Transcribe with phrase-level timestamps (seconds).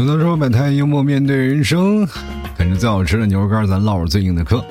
[0.00, 2.06] 有的时候摆摊幽默面对人生，
[2.56, 4.64] 啃着最好吃的牛肉干，咱唠着最硬的嗑。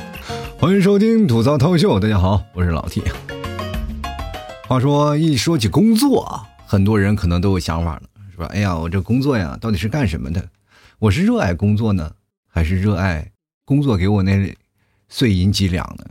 [0.58, 3.04] 欢迎收听吐槽涛秀，大家好，我是老 T。
[4.68, 8.02] 话说一说起工作啊，很多人可能都有想法了，
[8.36, 10.50] 说：“哎呀，我这工作呀，到底是干什么的？
[10.98, 12.12] 我是热爱工作呢，
[12.48, 13.30] 还是热爱
[13.66, 14.58] 工作给我那
[15.10, 16.06] 碎银几两呢？”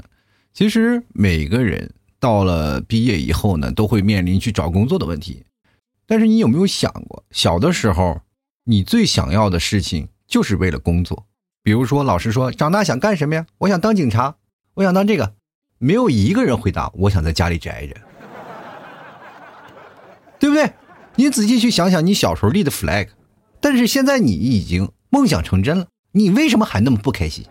[0.54, 5.42] 其实每个人到了毕业以后呢，都会面临去找工作的问题。
[6.06, 8.20] 但是你有没有想过，小的时候
[8.70, 11.26] 你最想要的事情就是为了工作？
[11.62, 13.46] 比如说，老师说长大想干什么呀？
[13.56, 14.34] 我想当警察，
[14.74, 15.32] 我想当这个，
[15.78, 17.94] 没有一个人回答我想在家里宅着，
[20.38, 20.70] 对不对？
[21.14, 23.08] 你仔细去想想，你小时候立的 flag，
[23.58, 27.46] 但是现在你已经梦想成真了，你为什么还那么不开心？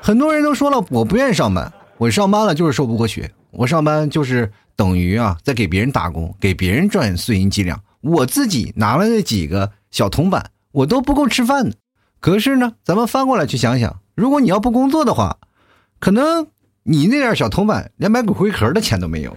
[0.00, 11.76] 很多人都说了，我不愿意上班，我上班了就是受不过学，我上班就是等于啊在给别人打工，给别人赚碎银几两，我自己拿了那几个小铜板，我都不够吃饭的。
[12.20, 15.38] 可是呢，咱们翻过来去想想，如果你要不工作的话，
[15.98, 16.46] 可能
[16.82, 19.34] 你那点小铜板连买骨灰盒的钱都没有。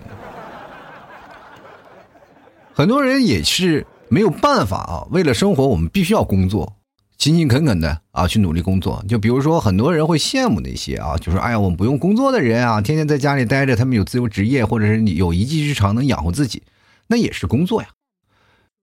[2.74, 6.76] 很多人也是没有办法啊，为了生活，我们必须要工作，
[7.18, 9.04] 勤勤恳恳的啊去努力工作。
[9.08, 16.64] 就比如说，很多人会羡慕那些啊，就说哎呀，我们不用工作的人啊，天天在家里待着，他们有自由职业，或者是你有一技之长能养活自己，
[17.08, 17.88] 那也是工作呀。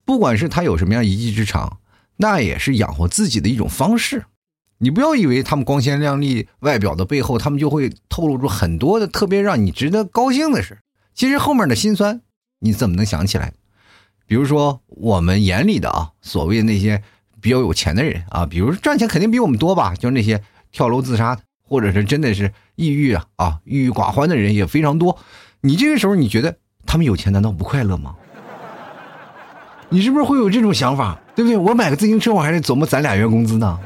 [0.05, 1.79] 不管是他有什么样一技之长。
[2.17, 4.27] 那也是养活自己的一种方式，
[4.79, 10.79] 你不要以为他们光鲜亮丽外表的背后，他们就会透露出很多的特别让你值得高兴的事。
[11.13, 12.21] 其实后面的辛酸，
[12.61, 13.53] 你怎么能想起来？
[14.29, 17.03] 比如说我们眼里的啊，所谓那些
[17.41, 25.19] 比较有钱的人啊，比如赚钱肯定比我们多吧，就那些跳楼自杀的，或者是真的是抑郁啊啊郁郁寡欢的人也非常多。
[25.63, 28.15] 你这个时候你觉得他们有钱难道不快乐吗？
[29.89, 31.57] 你是不是会有这种想法，对不对？
[31.57, 33.79] 我买个自行车，我还得琢磨攒俩月工资呢。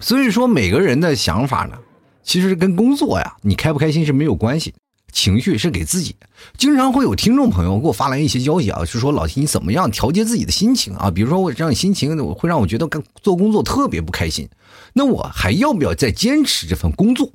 [0.00, 1.76] 所以说，每个人的想法呢，
[2.22, 4.74] 其实跟工作呀，你开不开心是没有关系，
[5.12, 6.26] 情绪是给自己的。
[6.56, 11.10] 经常会有听众朋友给我发来一些消息啊，是说老秦你怎么样调节自己的心情啊？
[11.10, 14.48] 比如说我这样心情我会让我觉得干做工作特别不开心，
[14.94, 17.30] 那我还要不要再坚持这份工作？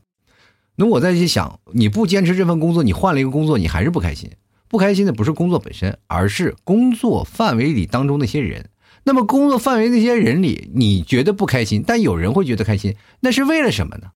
[0.75, 4.29] 那我再去想，你不坚持这份工作，你换了一个工作，你还是不开心。
[4.69, 8.69] 不开心的不是工作本身，而是工作范围里当中那些人。
[9.03, 14.07] 那么工作范围那些人里，你觉得不开心，但有人会觉得开心，那是为了什么呢？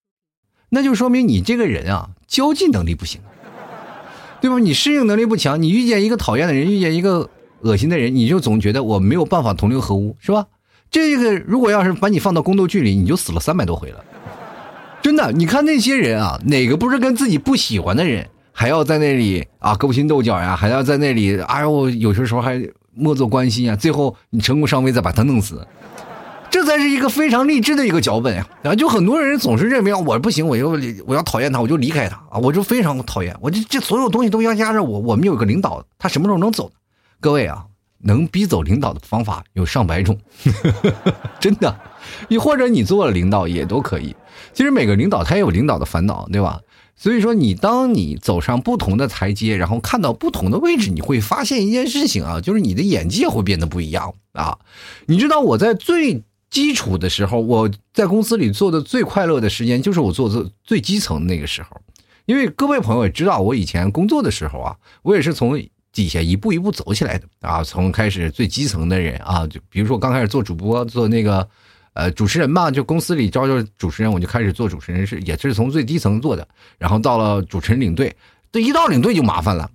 [0.68, 3.20] 那就说明你这个人啊，交际能力不行，
[4.40, 4.58] 对吧？
[4.58, 7.30] 你适应能力不强，你遇见一个讨厌的人，遇见一个
[7.60, 10.46] 恶心的人，你就总觉得我没有办法同流合污，是吧？
[10.90, 14.04] 这个如果要是把你放到宫斗剧里，你就死了三百多回了。
[15.00, 18.28] 真的，你看那些人啊，哪个不是跟自己不喜欢的人？
[18.52, 22.62] 还要在那里啊勾心斗角呀，还要在那里，哎呦，有些时候还
[22.94, 23.74] 莫做关心啊。
[23.74, 25.66] 最后你成功上位，再把他弄死，
[26.50, 28.46] 这才是一个非常励志的一个脚本呀。
[28.62, 30.68] 啊，就很多人总是认为我不行，我要
[31.06, 34.98] 我要讨厌他，我就离开他啊，我就非常讨厌，我这这所有东西都要压着我。
[35.00, 36.70] 我们有个领导，他什么时候能走？
[37.20, 37.64] 各位啊，
[38.00, 40.18] 能逼走领导的方法有上百种，
[41.40, 41.74] 真的。
[42.28, 44.14] 你或者你做了领导也都可以。
[44.52, 46.60] 其实每个领导他也有领导的烦恼，对吧？
[47.02, 54.56] 所以说，你当你走上不同的台阶，然后看到不同的位置，你会发现一件事情啊，就是你的眼界会变得不一样啊。
[55.06, 61.76] 你知道我在最基础的时候，我在公司里做的最快乐的时间，就是我做最最基层那个时候。
[62.26, 65.60] 因为各位朋友也知道，我以前工作的时候啊，我也是从
[65.92, 67.64] 底下一步一步走起来的啊。
[67.64, 71.48] 从开始最基层的人啊，就比如说刚开始做主播，做那个。
[71.94, 76.48] 呃，主持人嘛，就公司里招招主持人，我就开始做主持人，是也是从最低层做的，
[76.78, 78.16] 然后到了主持人领队，
[78.50, 79.68] 这一到领队就麻烦了，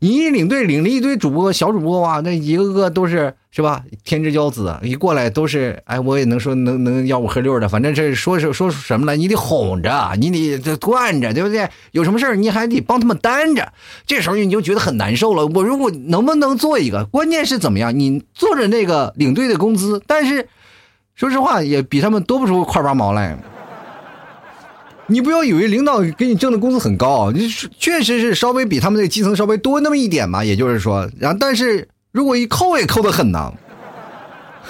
[0.00, 3.84] 你一领队领了一堆主播小主播哇，那一个个都是是吧？
[4.02, 11.68] 天之骄子，一过来都是哎，我也能说能能吆五喝六的，反正这说是说什么了，你得哄着，你得惯着，对不对？
[11.92, 13.72] 有什么事儿你还得帮他们担着，
[14.06, 15.46] 这时候你就觉得很难受了。
[15.46, 17.04] 我如果能不能做一个？
[17.04, 17.96] 关键是怎么样？
[17.96, 20.48] 你做着那个领队的工资，但是。
[21.20, 23.36] 说实话，也比他们多不出块八毛来。
[25.06, 27.46] 你不要以为领导给你挣的工资很高，你
[27.78, 30.42] 确实是稍微比他们那基层稍微多那么一点嘛。
[30.42, 33.52] 也就是说，然后但是如果一扣也扣的很呐。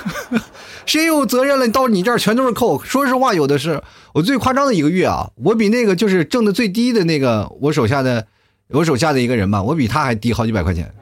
[0.86, 1.68] 谁有责任了？
[1.68, 2.82] 到你这儿全都是扣。
[2.82, 3.80] 说实话，有的是。
[4.12, 8.26] 我最夸张的一个月啊，我比那个就是挣的最低的那个我手下的
[8.70, 10.92] 我手下的一个人吧，我比他还低好几百块钱。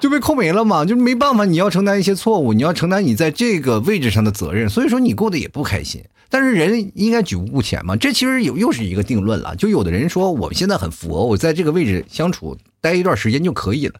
[0.00, 6.02] 就被扣没了嘛，就没办法，你要承担一些错误，你要承担你在这个位置上的责任，所以说你过得也不开心。
[6.30, 9.56] 但是人应该举步不前嘛，这其实有又是一个定论了。
[9.56, 13.94] 就有的人说我们现在很佛，我在这个位置相处待一段时间就可以了。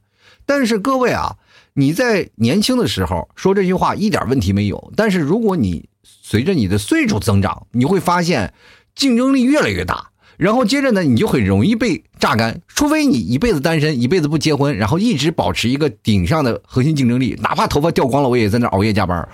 [0.44, 1.36] 但是各位啊，
[1.72, 8.52] 你在年轻的时候说这句话一点问题没有，但是如果你随着你的岁数增长，你会发现
[8.94, 10.10] 竞争力越来越大。
[10.38, 19.28] 然后接着呢，你就很容易被榨干，除非你一辈子单身，一辈子不结婚，然后一直保持一个顶上的核心竞争力，哪怕头发掉光了，我也在那熬夜加班，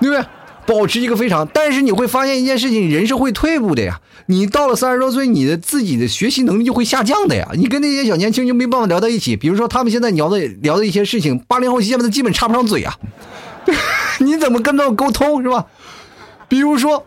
[0.00, 0.24] 对不对？
[0.66, 4.00] 保持一个非常，但是你会发现一件事情，人是会退步的呀。
[4.26, 7.48] 你到了三十多岁，你的自己的学习能力就会下降的呀。
[7.54, 12.94] 你跟那些小年轻就没办法聊到一起，比如说他们现在聊的聊的一些事情，八零后现在基本插不上嘴啊。
[14.20, 15.66] 你怎么跟他们沟通是吧？
[16.46, 17.04] 比如说，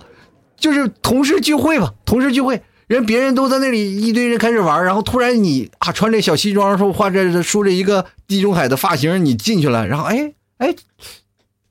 [0.57, 2.61] 就是同事聚会吧，同事聚会。
[2.93, 10.73] 人别人都在那里，一堆人开始玩，然后突然你啊穿着小西装，说画着梳着一个地中海的发型，你进去了，然后哎哎，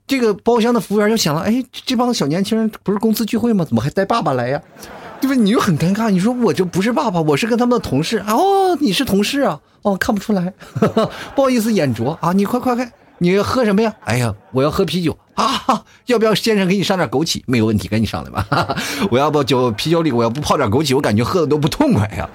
[0.05, 3.65] 这个包厢的服务员就想了，哎，这帮小年轻人不是公司聚会吗？
[3.65, 4.61] 怎么还带爸爸来呀？
[5.19, 5.35] 对吧？
[5.35, 9.59] 你就很尴尬，你说我这不是爸爸，我是跟他们的同事哦，你是同事啊？
[9.83, 10.53] 哦，看不出来，
[11.35, 12.91] 不好意思，眼拙啊，你快快快。
[13.19, 13.93] 你要喝什么呀？
[14.03, 15.85] 哎呀，我要喝啤酒啊！
[16.07, 17.41] 要不要先生给你上点枸杞？
[17.45, 18.75] 没有问题，赶紧上来吧。
[19.09, 22.29] 我要不酒啤酒里我要不泡点枸杞，我感觉喝的都不痛快呀。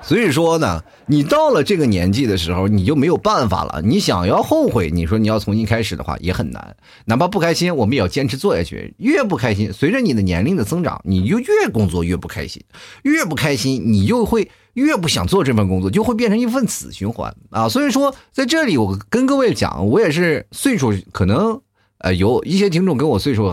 [0.00, 3.82] 所以说呢，你到了这个年纪的时候，你就没有办法了。
[3.84, 6.74] 你想要后悔，你说你要重新开始的话也很难。
[7.04, 8.94] 哪怕不开心，我们也要坚持做下去。
[8.98, 12.62] 越不开心，随着你的年龄的增长，你就越工作越不开心，
[13.02, 14.50] 越不开心，你就会。
[14.78, 17.68] 越不想做这份工作，就会变成一份死循环啊！
[17.68, 21.60] 所以说，在这里我跟各位讲，我也是岁数可能，
[21.98, 23.52] 呃，有一些听众跟我岁数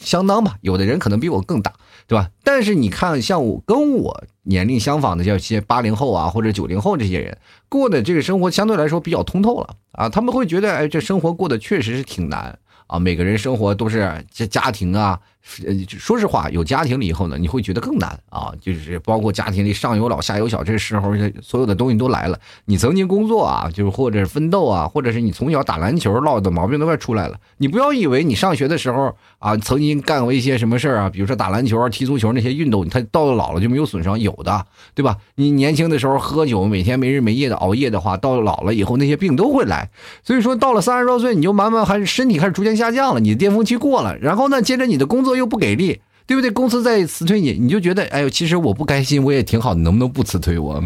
[0.00, 1.72] 相当吧，有的人可能比我更大，
[2.06, 2.28] 对吧？
[2.42, 7.38] 但是你看，像我跟我年龄相仿的，像些八零后啊或者九零后这些人，
[7.68, 12.98] 过的这个生活相对来说比较通透了啊，他们会觉得，哎，这生活过得确实是挺难啊。
[12.98, 15.20] 每个人生活都是这家庭啊。
[15.66, 18.52] 呃，说实话，有家庭了以后呢，你会觉得更难啊。
[18.60, 21.12] 就是包括家庭里上有老下有小，这时候
[21.42, 22.38] 所有的东西都来了。
[22.66, 27.36] 你曾经工作啊，就是或者是奋斗啊，或者是你从小打篮球落的毛病都快出来了。
[27.56, 35.16] 你不要以为你上学的时候啊，曾经干过一些什么事儿啊，比如说打篮球啊、踢足球那些运动，他到了老了就没有损伤，有的，对吧？
[35.36, 39.88] 你年轻的时候喝酒，每天没日没夜的熬夜的话，到了老了以后那些病都会来。
[40.22, 45.37] 所以说，到了三十多岁，你就慢慢还是身体开始逐渐下降了，你的巅峰期过了，然后呢，接着你的工作。
[45.38, 46.50] 又不给力，对不对？
[46.50, 50.82] 公司再辞退你，你就觉得，哎呦，其实我不开心，我也挺好，你能不能不辞退我？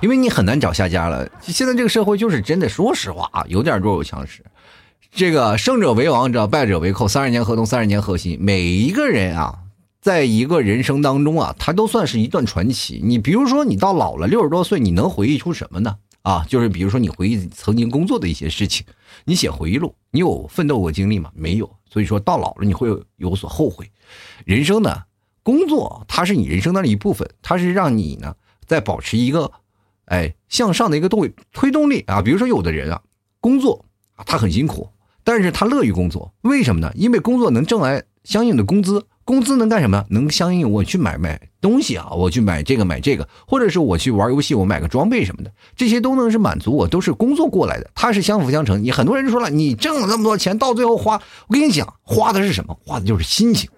[0.00, 1.26] 因为你很难找下家了。
[1.40, 4.44] 现在这个社会就是真的，说实话啊，有点弱肉强食。
[5.10, 7.08] 这个胜者为王者，败者为寇。
[7.08, 8.36] 三十年河东，三十年河西。
[8.38, 9.60] 每一个人啊，
[10.02, 13.00] 在一个人生当中啊，他都算是一段传奇。
[13.02, 15.96] 你比如说，你到老了六十多岁，你能回忆出什么呢？
[16.20, 18.84] 啊，就是比如说你回忆曾经工作的一些事情，
[19.24, 21.30] 你写回忆录，你有奋斗过经历吗？
[21.34, 21.70] 没有。
[21.90, 23.90] 所以说到老了你会有所后悔，
[24.44, 25.02] 人生呢，
[25.42, 28.34] 工作它是你人生的一部分，它是让你呢
[28.66, 29.52] 在保持一个，
[30.06, 32.22] 哎向上的一个动推动力啊。
[32.22, 33.02] 比如说有的人啊，
[33.40, 33.84] 工作
[34.14, 34.88] 啊他很辛苦，
[35.24, 36.92] 但是他乐于工作，为什么呢？
[36.94, 39.06] 因为工作能挣来相应的工资。
[39.24, 40.06] 工资能干什么？
[40.10, 48.84] 能相应我去买卖东西啊，我去买这个买这个，或者是我去玩游戏，我买个装备什么的，这些都能是满足我，都是工作过来的，它是相辅相成。
[48.84, 52.78] 你很多人说了，你挣了那么多钱，到最后花，我跟你讲，花的是什么？
[52.84, 53.68] 花的就是心情。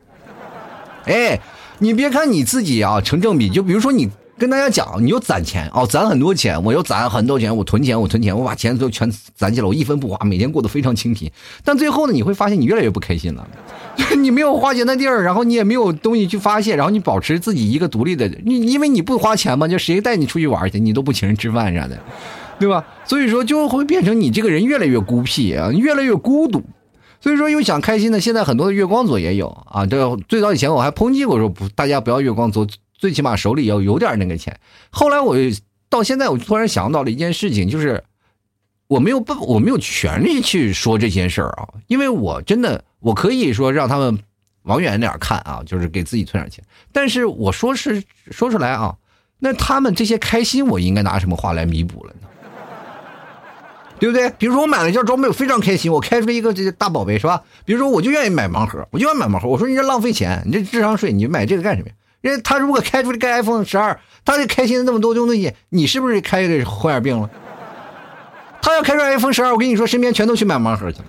[1.04, 1.40] 哎，
[1.78, 4.10] 你别看你自己啊成正比，就比如说你。
[4.38, 11.28] 跟大家讲，你要攒钱哦，攒很多钱，我要攒很多钱，我囤钱，我囤钱，我把钱都全攒起来，我一分不花，每天过得非常清贫。
[11.64, 13.46] 但最后呢，你会发现你越来越不开心了，
[14.16, 21.98] 你没有花钱的地儿，然后你也没有东西去发泄，然后你保持自己一个独立的，你因为你不花钱嘛，就谁带你出去玩去，你都不请人吃饭啥的，
[22.60, 22.84] 对吧？
[23.04, 26.62] 所以说就会变成你这个人越来越孤僻啊，越来越孤独。
[27.20, 29.84] 所以说又想开心的，现在很多的月光族也有啊。
[29.84, 32.64] 这最早以前我还抨击过说不，大家不要月光族。
[32.98, 34.60] 最起码手里要有点那个钱。
[34.90, 35.36] 后来我
[35.88, 38.04] 到现在，我突然想到了一件事情，就是
[38.88, 44.18] 我没有办，我没有权利去说这件事儿啊，因为我真的我可以说让他们
[44.64, 46.62] 往远点看啊，就是给自己存点钱。
[46.92, 48.96] 但是我说是说出来啊，
[49.38, 52.28] 那他们这些开心，我应该拿什么话来弥补了呢？
[53.98, 54.30] 对不对？
[54.38, 57.42] 比如说我买了一件装备，我非常开心，我开出来一个这大宝贝，是吧？
[57.64, 59.48] 比如说我就愿意买盲盒，我就愿意买盲盒。
[59.48, 61.94] 我说你这浪费钱，你这智商税，你买这个干什么呀？
[62.20, 67.30] 人他如果开出这个 iPhone 十二，他就开心的那么多东西，你是不是开个患点病了？
[68.60, 71.04] 他要开出 iPhone 十二，我跟你说，身边全都去买盲盒去了。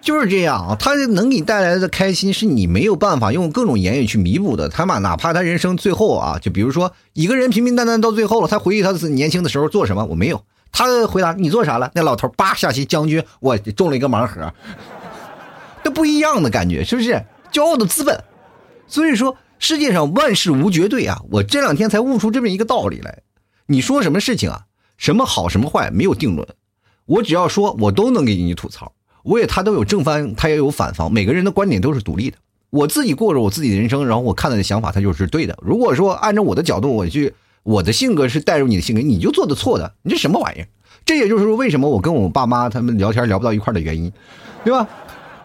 [0.00, 4.68] 就是这样啊，他能给你带来的开心，是你没有办法用各种言语去弥补的。
[4.68, 10.42] 他嘛，哪怕他人生最后啊，就比如说一个人平平淡淡到最后了，他回忆他年轻的时候做什么，我没有。
[10.72, 11.90] 他回答你做啥了？
[11.94, 14.52] 那老头叭下棋，将军，我中了一个盲盒，
[15.82, 17.24] 这不一样的感觉，是不是？
[17.52, 18.22] 骄傲的资本。
[18.86, 21.22] 所以说，世界上万事无绝对啊！
[21.30, 23.22] 我这两天才悟出这么一个道理来。
[23.66, 24.66] 你说什么事情啊？
[24.96, 26.46] 什么好什么坏没有定论，
[27.06, 28.92] 我只要说我都能给你吐槽，
[29.24, 32.36] 我也他都有正方，他也有反方，每个人的观点都是独立的。
[32.70, 35.58] 我自己过着我自己的人生，然后我看到的想法，他就是对的。
[35.62, 40.68] 如果说按照我的角度，我去我的性格是带入你的性格，你就做的错的，你这什么玩意儿？
[41.04, 44.12] 这也就是说，为什么我跟我爸妈他们聊天聊不到一块的原因，
[44.64, 44.88] 对吧？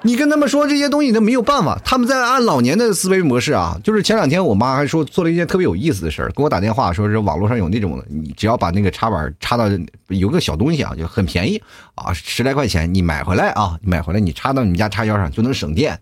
[0.01, 3.77] 你跟他们说这些东西都没有办法，他们在按老年的思维模式啊。
[3.83, 9.65] 就是前两天我妈还说做了一件特别有意思的事儿，给我打电话说是网络上有那种，你只要把那个插板插到
[10.07, 11.61] 有个小东西啊，就很便宜
[11.95, 15.99] 啊，十来块钱你买回来啊，买回来你插到你家插销上就能省电，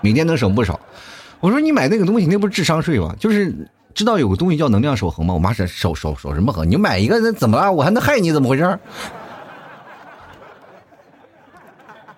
[0.00, 0.80] 每天能省不少。
[1.40, 3.14] 我说你买那个东西那不是智商税吗？
[3.20, 3.54] 就是
[3.92, 5.34] 知道有个东西叫能量守恒吗？
[5.34, 6.70] 我妈说守守守什么恒？
[6.70, 7.70] 你买一个那怎么了？
[7.70, 8.32] 我还能害你？
[8.32, 8.78] 怎么回事？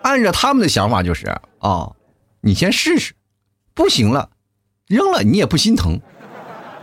[0.08, 1.26] 按照他们的想法就是
[1.58, 1.92] 啊，
[2.40, 3.14] 你先试试，
[3.74, 4.30] 不行了，
[4.86, 6.00] 扔了你也不心疼。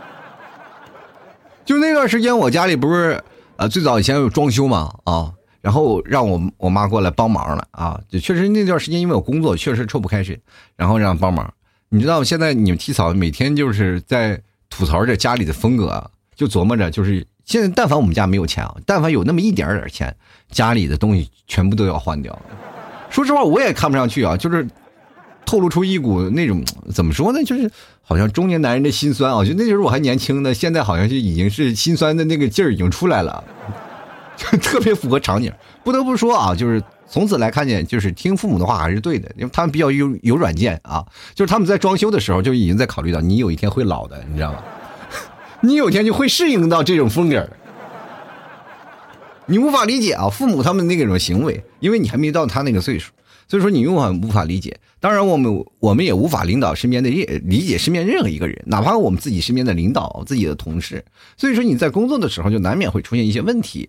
[1.64, 3.22] 就那段时间，我家里不是
[3.56, 10.40] 呃最早以前有装修嘛啊，然后让我我妈过来帮忙了啊，就确实那段时间因为我工作确实抽不开身，
[10.76, 11.52] 然后让帮忙。
[11.88, 20.14] 你知道现在你们提草每天就是在吐槽着家里的风格，就琢磨着就是现在但凡我们家没有钱啊，但凡有那么一点点钱，
[20.50, 22.36] 家里的东西全部都要换掉。
[23.10, 24.66] 说实话，我也看不上去啊，就是
[25.44, 27.70] 透露出一股那种怎么说呢，就是
[28.02, 29.44] 好像中年男人的心酸啊。
[29.44, 33.42] 就那时候我还年轻呢，现在好像就已经是心酸的那个劲儿已经出来了，
[34.36, 35.52] 就特别符合场景。
[35.84, 41.04] 不得不说啊，就是从此来看见，就是听父母的话还是对的，因为他们比较有有软件啊。
[41.34, 44.58] 就是他们在装修的时候就已经在考虑到你有一天会老的，你知道吗？
[45.62, 47.48] 你有一天就会适应到这种风格。
[49.48, 53.12] 你无法理解啊，父母他们那种行为，因为你还没到他那个岁数，
[53.46, 54.76] 所以说你无法无法理解。
[54.98, 61.04] 当然，我们我们也无法领导身边的任理解身边任何一个人，哪怕我们自己身边的领导、自己的同事。
[61.36, 63.88] 所以说你在工作的时候就难免会出现一些问题，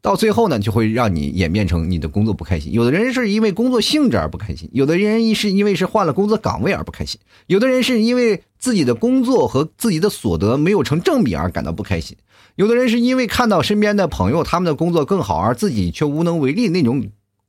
[0.00, 2.72] 到最后呢，就会让你演变成你的工作不开心。
[2.72, 7.18] 有的人是因为工作性质而不开心，有的人是因为是换了工作岗位而不开心，
[7.48, 12.16] 有的人是因为自己的工作和自己的所得没有成正比而感到不开心。
[12.54, 17.02] 有的人是因为看到身边的朋友他们的工作更好，而自己却无能为力那种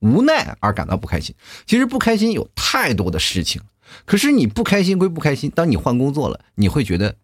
[0.03, 1.33] 无奈而感到不开心。
[1.65, 3.61] 其实不开心有太多的事情，
[4.05, 7.15] 可是你不开心归不开心，当你换工作了，你会觉得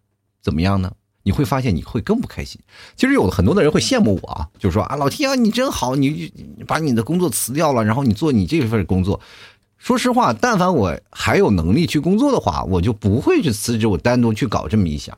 [0.42, 0.90] 怎么样呢？
[1.22, 2.58] 你会发现你会更不开心。
[2.96, 6.32] 其实有很多的人会羡慕我啊，就说啊，老天啊，你真好，你
[6.66, 9.20] 把你的工作辞掉了，然后你做你这份工作。
[9.76, 15.16] 说实话，但凡我还有能力去工作的话，我就不会去辞职，我单独去搞这么一项。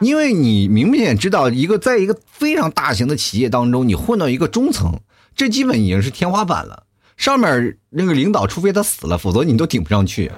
[0.00, 5.00] 因为你明显知道，一个在一个非常大型的企业当中，你混到一个中层，
[5.34, 6.84] 这基本已经是天花板了。
[7.16, 10.30] 上面那个领导，除非他死了，否则你都顶不上去，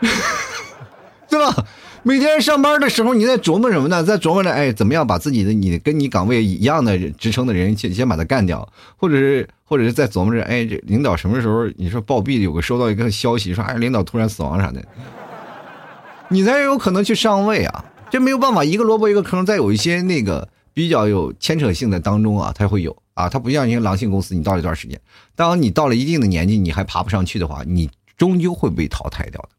[1.28, 1.66] 对吧？
[2.02, 4.02] 每天上班的时候，你在琢磨什么呢？
[4.02, 14.82] 在琢磨着，哎，怎么样把自己的你跟你岗位一样的职称的人先先把他干掉，或者是或者是在琢磨着，哎，领导什么时候你说暴毙，有个收到一个消息说，哎，领导突然死亡啥的，
[16.28, 17.84] 你才有可能去上位啊。
[18.10, 19.46] 这没有办法，一个萝卜一个坑。
[19.46, 25.00] 再有一些那个比较有牵扯性的当中啊，它会有啊，它不像一些狼性公司，你到了一段时间，
[25.36, 29.50] 当你到了一定的年纪，你还爬不上去的话，你终究会被淘汰掉的。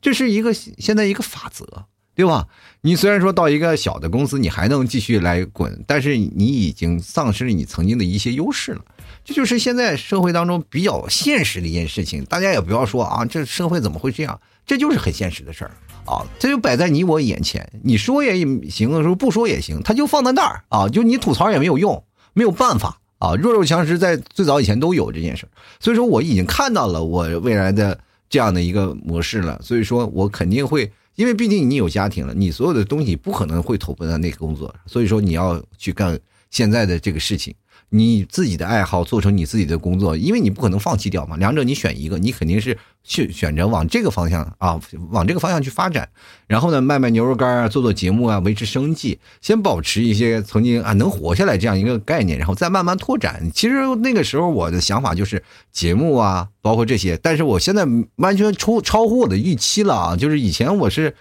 [0.00, 1.84] 这是一个现在一个法则，
[2.14, 2.46] 对吧？
[2.80, 8.82] 你虽然说到一个小的公司，你还能继续来滚，但是你已经丧失了你曾经的一些优势了。
[9.24, 12.24] 这就是现在社会当中比较现实的一件事情。
[12.24, 14.40] 大家也不要说啊，这社会怎么会这样？
[14.64, 15.70] 这就是很现实的事儿。
[16.08, 18.38] 啊，这就摆在你我眼前，你说也
[18.70, 25.46] 行说，不说也行，他就放在那儿啊，就你吐槽也没有用，没有办法啊，弱肉强食在最早以前都有这件事
[25.78, 28.00] 所以说我已经看到了我未来的
[28.30, 36.18] 这样的一个模式了，所以说我肯定会，因为毕竟你有家庭了，你所有的东西不可能会投奔到那个工作，所以说你要去干
[36.50, 37.54] 现在的这个事情。
[37.90, 41.36] 你自己的爱好做成你自己的工作，因为你不可能放弃掉嘛。
[41.36, 44.78] 两者你选一个，你肯定是去选择往这个方向啊，
[45.10, 46.08] 往这个方向去发展。
[46.46, 53.50] 然后呢，卖卖牛肉干啊，做做节目啊，维持生计，先保持一些曾经啊能活下来这样一个概念，然后再慢慢拓展。
[53.54, 55.42] 其实那个时候我的想法就是
[55.72, 60.16] 节目啊，包括这些，但是我现在完全出超乎我的预期了啊！
[60.16, 61.14] 就是以前我是。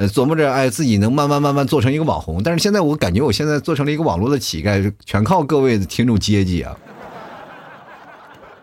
[0.00, 6.74] 呃，琢磨着哎，自己能慢慢慢慢做成一个网红，但是现在我感觉我现在做成了一个网络的乞丐，全靠各位的听众接济啊。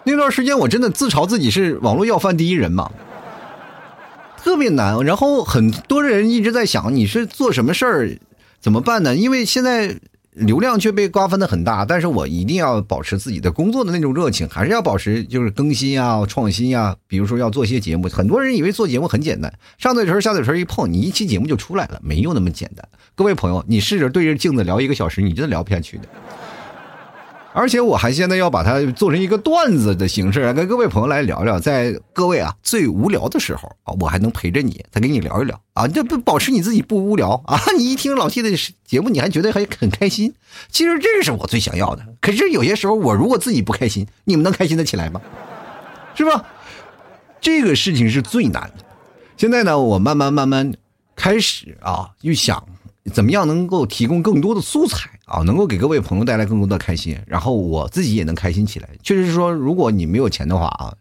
[0.03, 2.89] 那段时间我真的自嘲自己是网络要饭第一人嘛，
[4.44, 5.00] 特别难。
[5.06, 8.17] 然后很多人一直在想，你是做什么事儿，
[8.60, 9.15] 怎么办呢？
[9.15, 9.96] 因为现在
[10.38, 16.96] 流量却被瓜分的很大，但是我一定要保持自己的工作的那种热情，还是要保持就是更新啊、创新啊。
[17.08, 22.88] 比如说要做些节目，很多人以为做节目很简单，上嘴唇下嘴唇一碰，你一期节目就出来了，没有那么简单。
[23.15, 26.03] 各位朋友，你试着对着镜子聊一个小时，你真的聊不下去的。
[27.58, 37.60] 而且我还现在要把它做成一个段子的形式，跟各位朋友来聊聊，在各位啊最无聊的时候啊，我还能陪着你，再跟你聊一聊啊，这不保持你自己不无聊啊？
[37.76, 40.36] 你一听老 T 的节目，你还觉得还很开心。
[40.70, 42.06] 其实这是我最想要的。
[42.22, 45.20] 可是有些时候，我如果自己不开心，你们能开心的起来吗？
[46.14, 46.46] 是吧？
[47.42, 48.86] 这个事情是最难的。
[49.36, 50.72] 现在呢，我慢慢慢慢
[51.16, 52.64] 开始啊，又想。
[53.12, 55.43] 怎么样能够提供更多的素材啊？
[55.43, 58.89] 能够给各位朋友带来更多的开心，然后我自己也能开心起来。
[59.03, 60.91] 确实是说，如果你没有钱的话啊，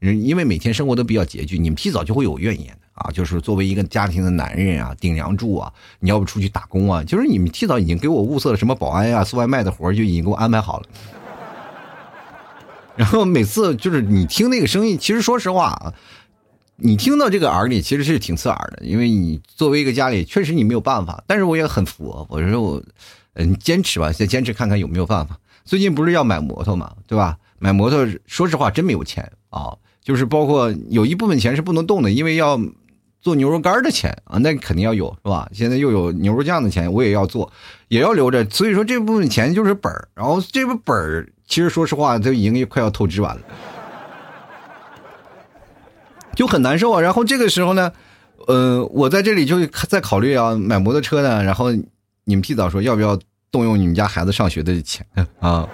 [0.00, 3.10] 因为每天生活都比较拮据，你们提早就会有怨言啊。
[3.10, 7.04] 就是作为一个家庭的男人啊，顶梁柱啊，你要不出去打工啊？
[7.04, 10.86] 就是你们提早已经给我物色了什么保安呀、送外卖的活就已经给我安排好了。
[12.96, 15.92] 然后每次就是你听那个声音，其实说实话啊。
[16.84, 21.22] 你听到这个耳里其实是挺刺耳的，因为你作为一个家里，确实你没有办法。
[21.28, 22.82] 但是我也很服，我说我，
[23.34, 25.38] 嗯，坚持吧，再坚持看看有没有办法。
[25.64, 27.38] 最近不是要买摩托嘛，对吧？
[27.58, 32.60] 买摩托，说实话真没有钱啊，就是包括有一部分钱是不能动的，因为要
[33.20, 35.48] 做牛肉干的钱啊，那肯定要有，是吧？
[35.52, 37.52] 现在又有牛肉酱的钱，我也要做，
[37.86, 38.44] 也要留着。
[38.50, 43.42] 所以说这部分钱就是本儿，然后这个本儿其实说实话都已经快要透支完了。
[46.34, 47.92] 就很难受啊，然后这个时候呢，
[48.48, 51.44] 呃，我在这里就在考虑啊，买摩托车呢。
[51.44, 51.66] 然后
[52.24, 53.18] 你们提早说要不要
[53.50, 55.06] 动用你们家孩子上学的钱
[55.40, 55.68] 啊？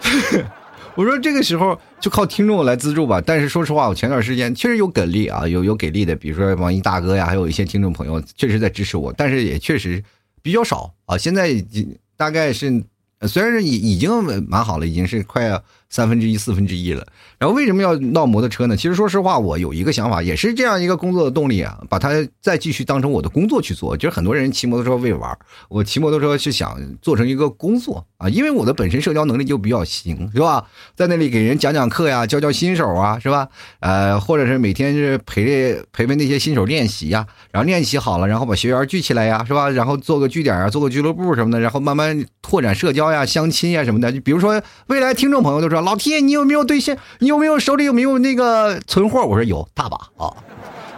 [0.94, 3.20] 我说这个时候就靠听众来资助吧。
[3.20, 10.02] 但是说实话，我前段时间确实有给力啊，有有给力的，比如说网易大哥呀，还有一些听众朋友确实在支持我，但是也确实
[10.40, 11.18] 比较少啊。
[11.18, 12.82] 现在已大概是
[13.22, 14.10] 虽然是已已经
[14.48, 17.06] 蛮好了，已经是快要三分之一、四分之一了。
[17.38, 18.76] 然后为什么要闹摩托车呢？
[18.76, 23.96] 其实说实话，我有一个想法，也是这样一个工作的动力啊，把它再继续当成我的工作去做。
[23.96, 30.66] 就是很多人骑摩托车为玩，我骑摩托车是想做成一个工作啊，因为我的本身社交能力就比较行，是吧？
[30.94, 33.48] 在那里给人讲讲课呀，教教新手啊，是吧？
[33.80, 39.68] 呃，或者是每天是陪陪陪那些新手练习呀，然后练习好了，然后把学员聚起来呀，是吧？
[39.68, 44.10] 然后做个据点啊，做个俱乐部什么的，然后慢慢拓展社交呀、相亲呀什么的。
[44.10, 46.96] 就比如说未来听众朋友都说，老 T，你有没有对象？
[47.18, 49.24] 你有没有手里有没有那个存货？
[49.24, 50.32] 我说有大把啊，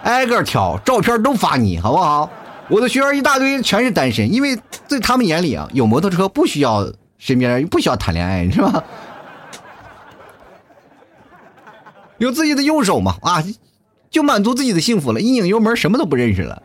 [0.03, 2.31] 挨个挑，照片都发你，好不好？
[2.69, 6.87] 我的学员一大堆，全是单身，因为在他们眼里啊，有摩托车不需要
[7.19, 8.85] 身边，不需要谈恋爱，是吧？
[12.19, 13.43] 有自己的右手嘛，啊，
[14.11, 16.63] 就满足自己的幸福了，一拧油门什么都不认识了。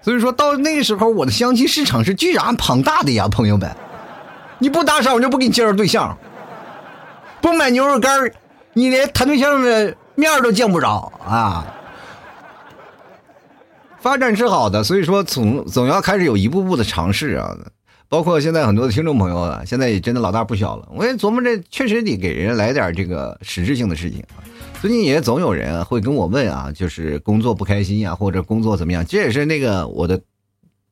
[0.00, 3.70] 所以说到那个时候，我的相亲市场是巨然庞大的呀，朋友们，
[4.58, 6.16] 你不打赏，我就不给你介绍对象。
[7.40, 8.30] 不买牛肉干
[8.72, 11.66] 你连谈对象的面都见不着啊！
[14.00, 17.56] 发展是好的，所以说总总要开始有一步步的尝试啊。
[18.08, 20.88] 包括现在很多的听众朋友啊，现在也真的老大不小了。
[20.94, 24.40] 我也琢磨着，确实得给人来点这个实质性的事情啊。
[24.80, 29.04] 最近也总有人会跟我问啊，就是工作不开心呀，或者工作怎么样？
[29.04, 30.20] 这也是那个我的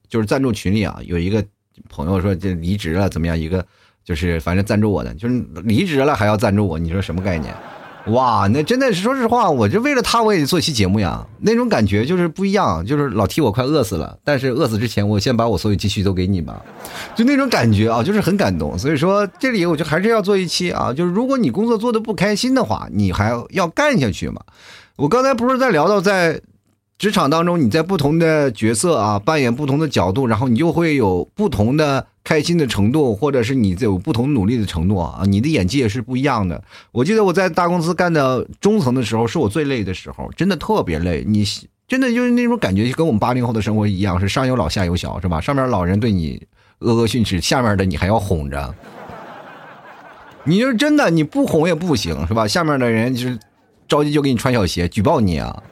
[0.09, 1.43] 就是赞助群里啊，有一个
[1.89, 3.39] 朋友说这离职了怎么样？
[3.39, 3.65] 一个。
[4.07, 7.53] 就是反正赞助我的，就是离职了还要赞助我，你说什么概念？
[8.07, 12.87] 哇，那真的是说实话，我就为了他我也做期节目呀，那种感觉就是不一样。
[12.87, 16.65] 就是老提我快饿死了，但是饿死之前我先把我所有积蓄都给你吧，
[17.17, 18.79] 就那种感觉啊，就是很感动。
[18.79, 24.41] 所以说这里我就还是要做一期啊，就是如果你工作做的不开心的话，你还要干下去嘛？
[24.95, 26.41] 我刚才不是在聊到在。
[26.99, 36.63] 职场当中，你在不同的角色啊，扮演不同的角度，然后你就会有不同的开心的程度，或者是你有不同努力的程度啊，你的演技也是不一样的。
[36.93, 41.23] 我记得我在大公司干到中层的时候，是我最累的时候，真的特别累。
[41.27, 41.45] 你
[41.87, 45.39] 真的就是那种感觉，就跟我们八零后的生活一样，是上有老下有小，是吧？
[45.39, 46.43] 上面老人对你
[46.79, 48.75] 恶恶训斥，下面的你还要哄着。
[50.45, 52.49] 你就真的你不哄也不行，是吧？
[52.49, 53.39] 下面的人就是
[53.87, 55.63] 着急就给你穿小鞋举报你啊。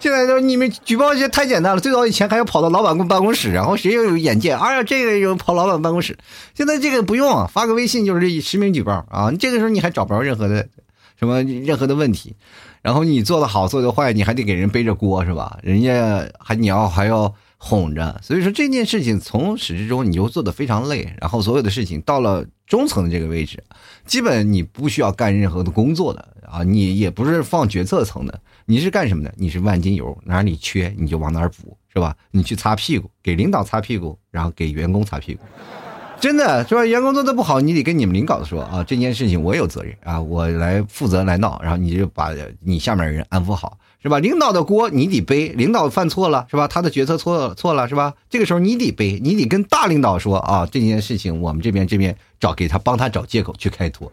[0.00, 6.16] 现在都你们举报些太简单了，最早以前还要跑到老板公办公室，然后谁又有眼见，哎呀，这个又跑老板办公室。
[6.54, 9.30] 现在这个不用，发个微信就是实名举报啊！
[9.38, 10.66] 这个时候你还找不着任何的
[11.18, 12.34] 什么任何的问题，
[12.80, 15.58] 然后你做的好做的坏，你还得给人背着锅是吧？
[15.62, 23.62] 人家还你要还要哄着，所以说这件事情从始至终你就做的非常累，然后所有的事情到了中层的这个位置，
[24.06, 29.34] 基本你不需要干任何的工作的啊，你也不是放决策层的，你是干什么的？
[29.36, 32.16] 你是万金油，哪里缺你就往哪儿补，是吧？
[32.30, 35.40] 你去擦屁股，给领导擦屁股，然后给员工擦屁股。
[36.20, 36.86] 真的是吧？
[36.86, 44.20] 员工做的不好，你得跟你们领导说啊，这件事情我有责任啊，我来负责来闹，然后你就把你下面人安抚好，是吧？
[44.20, 46.68] 领导的锅你得背，领导犯错了是吧？
[46.68, 48.14] 他的决策错错了是吧？
[48.28, 54.12] 这个时候你得背，你得跟大领导说啊，这件事情我们这边这边找给他帮他找借口去开脱，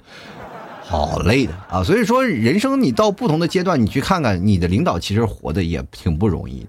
[0.90, 1.84] 好累的啊！
[1.84, 6.68] 所以说人生你到不同的阶段，你去看看你的领导，其实活的也挺不容易的。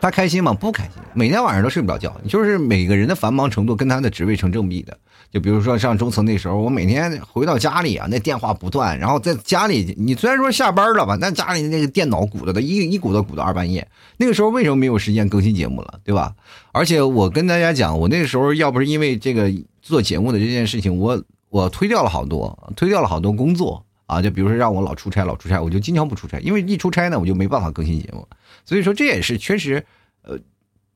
[0.00, 0.54] 他开心吗？
[0.54, 2.18] 不开心，每天晚上都睡不着觉。
[2.26, 4.96] 就是每个人的繁忙程度跟他的职位成正比的。
[5.30, 13.86] 就比如说上中层那时候，我每天回到家里啊，那电话不断，然后在家里，你虽然说下班了吧，但家里那个电脑鼓捣的一一鼓捣鼓捣二半夜。
[14.16, 16.32] 那个时候为什么没有时间更新节目了，对吧？
[16.72, 19.50] 而且我跟大家讲，我那个时候要不是因为这个
[19.82, 21.20] 做节目的这件事情，我
[21.54, 24.20] 我推掉了好多，推掉了好多工作啊。
[24.20, 28.26] 就比如说让我老出差，老出差，我就经常不出差，因为一出差呢，我就没办法更新节目。
[28.64, 29.86] 所以说这也是确实，
[30.22, 30.36] 呃，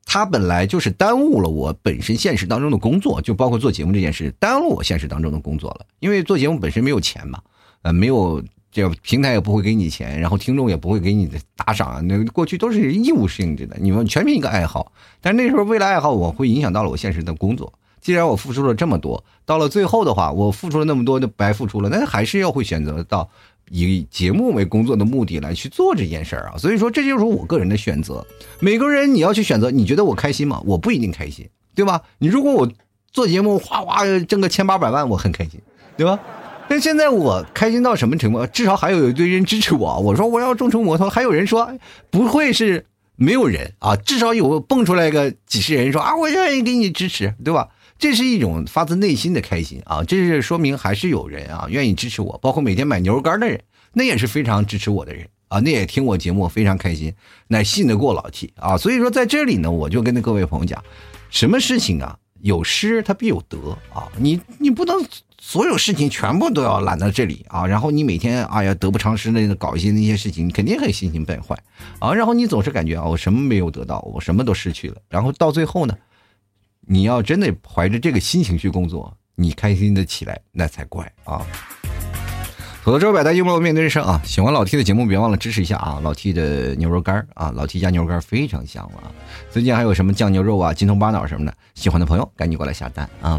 [0.05, 5.87] 他本来就是耽误了我本身现实当中的工作，就包括做节目这件事，耽误我现实当中的工作了。
[6.01, 7.41] 因为做节目本身没有钱嘛，
[7.83, 8.43] 呃，没有
[8.73, 14.91] 这平台也不会给你钱，然后听众也不会给你打赏，那过去都是义务性质的，你们全凭一个爱好。
[15.21, 17.73] 但那时候为了爱好，我会影响到了我现实的工作。
[18.01, 23.29] 既然我付出了这么多，到了最后的话，我付出了那么多就白付出了，那还是要会选择到。
[23.71, 28.27] 以节目为工作的目的来去做这件事儿啊，所以说这就是我个人的选择。
[28.61, 30.63] 每个人你要去选择，你觉得我开心吗？
[30.65, 32.01] 我不一定开心，对吧？
[32.17, 32.67] 你如果我
[33.13, 35.61] 做节目哗哗挣个千八百万，我很开心，
[35.99, 36.19] 对吧？
[36.67, 38.47] 但现在我开心到什么程度？
[38.47, 39.99] 至少还有一堆人支持我。
[39.99, 41.71] 我说我要众筹摩托，还有人说
[42.09, 47.69] 不会是没有人啊，至少有蹦出来个几十人说啊，我愿意给你支持，对吧？
[47.99, 50.05] 这是一种发自内心的开心啊！
[50.05, 53.61] 这是说明还是有人啊愿意支持我，包括每天买牛肉干的人，
[53.93, 57.13] 那也是非常支持我的人啊，那也听我节目非常开心，
[57.49, 58.77] 那信得过老 T 啊！
[58.77, 60.81] 所以说在这里呢，我就跟那各位朋友讲，
[61.29, 63.59] 什么事情啊，有失它必有得
[63.93, 64.07] 啊！
[64.17, 65.05] 你你不能
[65.41, 71.57] 所有事情全部都要揽到这里啊，然后你每天哎呀得不偿失的搞一些那些事情，你肯定很心情变坏
[71.99, 72.15] 啊！
[72.15, 75.97] 然后你总是感觉啊，我什么没有得到，我什么都失去了，然后到最后呢？
[76.91, 81.45] 你要真的怀着这个心情去工作，你开心的起来那才怪啊！
[82.83, 84.19] 土豆粥百态，幽默面对人生啊！
[84.25, 86.01] 喜欢老 T 的节目，别忘了支持一下啊！
[86.03, 89.13] 老 T 的牛肉干啊，老 T 家牛肉干非常香啊！
[89.51, 93.39] 最近还有什么酱牛肉啊、金头巴脑什么的，喜欢的朋友赶紧过来下单啊！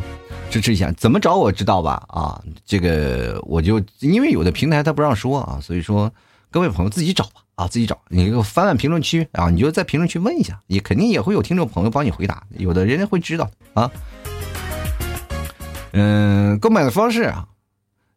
[0.51, 2.03] 支持一下，怎么找我知道吧？
[2.09, 6.13] 啊，这个我就因为有的平台他不让说啊，所以说
[6.51, 7.41] 各位朋友自己找吧。
[7.55, 13.91] 啊，自己找，你给我翻翻评论区啊，你就在评论区问一下，也肯定也会有听众朋友帮你回答，有的人家会知道啊。
[15.91, 17.45] 嗯，购买的方式啊，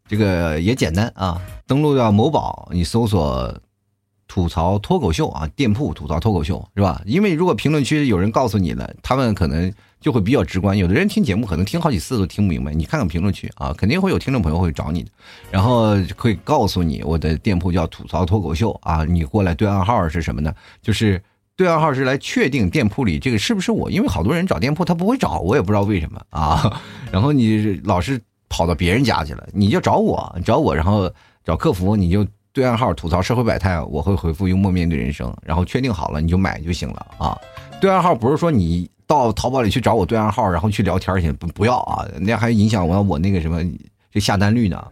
[0.06, 3.52] 这个也简单啊，登录到某宝，你搜索
[4.28, 7.02] “吐槽脱口秀”啊，店铺吐槽脱口秀是吧？
[7.04, 9.72] 因为如果评论区有人告诉你了，他们可能。
[10.02, 12.72] 就会比较直观，有的人听节目可能听好几次都听不明白。
[12.72, 15.10] 你看看评论区啊，肯定会有听众朋友会找你的，
[15.48, 20.52] 然后会告诉你我的店铺叫吐槽脱口秀啊，你过来对暗号是什么呢？
[20.82, 21.22] 就是
[21.54, 26.82] 对暗号是来确定店铺里这个是不是我，因为好多人找店铺他不会找，我也不知道为什么啊。
[27.12, 31.08] 然后你老是跑到别人家去了，你就找我，找我，然后
[31.44, 37.38] 找客服，你就对暗号吐槽社会百态，我会回复幽默面对人生，然后确定好了你就买就行了啊。
[37.80, 38.90] 对暗号不是说你。
[39.12, 43.62] 到淘宝里去找我对暗号，然后去聊天去，不不要啊，那还影响我我那个什么
[44.10, 44.82] 这下单率呢。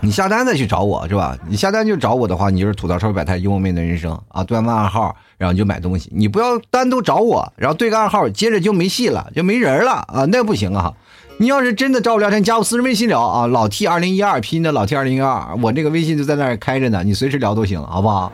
[0.00, 1.38] 你下单再去找我是吧？
[1.46, 6.10] 你下单就找我的话，你就是吐槽社会百态幽默面对人生啊，对暗号，然后就买东西。
[6.12, 10.92] 你不要单独找我，然后对个暗号，接着就没戏了，就没人了啊，那不行啊。
[11.38, 18.32] 你要是真的找我聊天，加我私人微信聊啊，老 T 二零一二拼的老 T 二零一二，我这个微信就在那儿开着呢，你随时聊都行，好不好？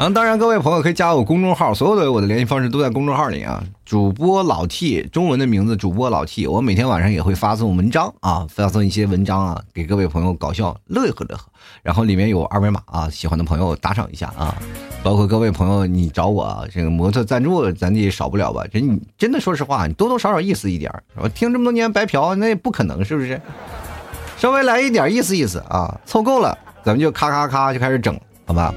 [0.00, 3.62] 啊，当然，各位朋友可以加我公众号，所有的我的联系方式都在公众号里啊。
[3.84, 11.44] 主播老 T，中文的名字主播老 T，我每天晚上也会发送文章啊，发送一些文章啊，给各位朋友搞笑乐呵乐呵。
[11.82, 14.56] 然后里面有二维码啊，喜欢的朋友打赏一下啊。
[15.02, 18.64] 包括各位朋友，你找我这个模特赞助，咱也少不了吧？
[18.72, 23.38] 真真的，说实话，你多多少少意思一点我听这么多年白嫖，那也不可能，是不是？
[24.38, 28.72] 稍微来一点意思意思啊，凑够了，咱们就咔咔咔就开始整，好吧？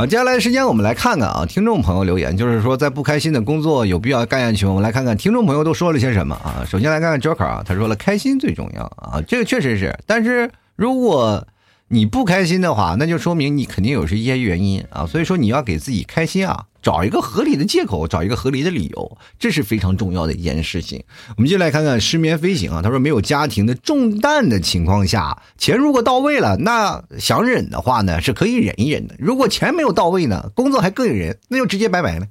[0.00, 4.70] 啊，接下来的时间我们来看看啊，听众朋友留言，就是说在不开心的工作有必要干下去吗？
[4.70, 6.64] 我们来看看听众朋友都说了些什么啊。
[6.66, 11.46] 首先来看看 Joker 啊，他说了开心最重要啊，这个确实是，但是如果
[11.92, 15.04] 你不开心的话，那就说明你肯定有是一些原因啊。
[15.06, 21.02] 所以说你要给自己开心啊，找一个合理的借口，找一个合理的理由，这是非常重要的一件事情。
[21.36, 29.16] 我们就来看看失眠飞行啊，他说没有家庭的重担的情况下，钱如果到位了，那想忍的话呢是可以忍一忍的。
[29.18, 32.26] 如果钱没有到位呢，工作还膈应人，那就直接拜拜了。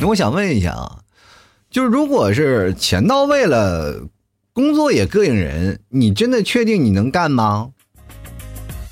[0.00, 1.00] 那我想问一下啊，
[1.70, 4.06] 就是如果是钱到位了。
[4.54, 7.70] 工作也膈应人，你真的确定你能干吗？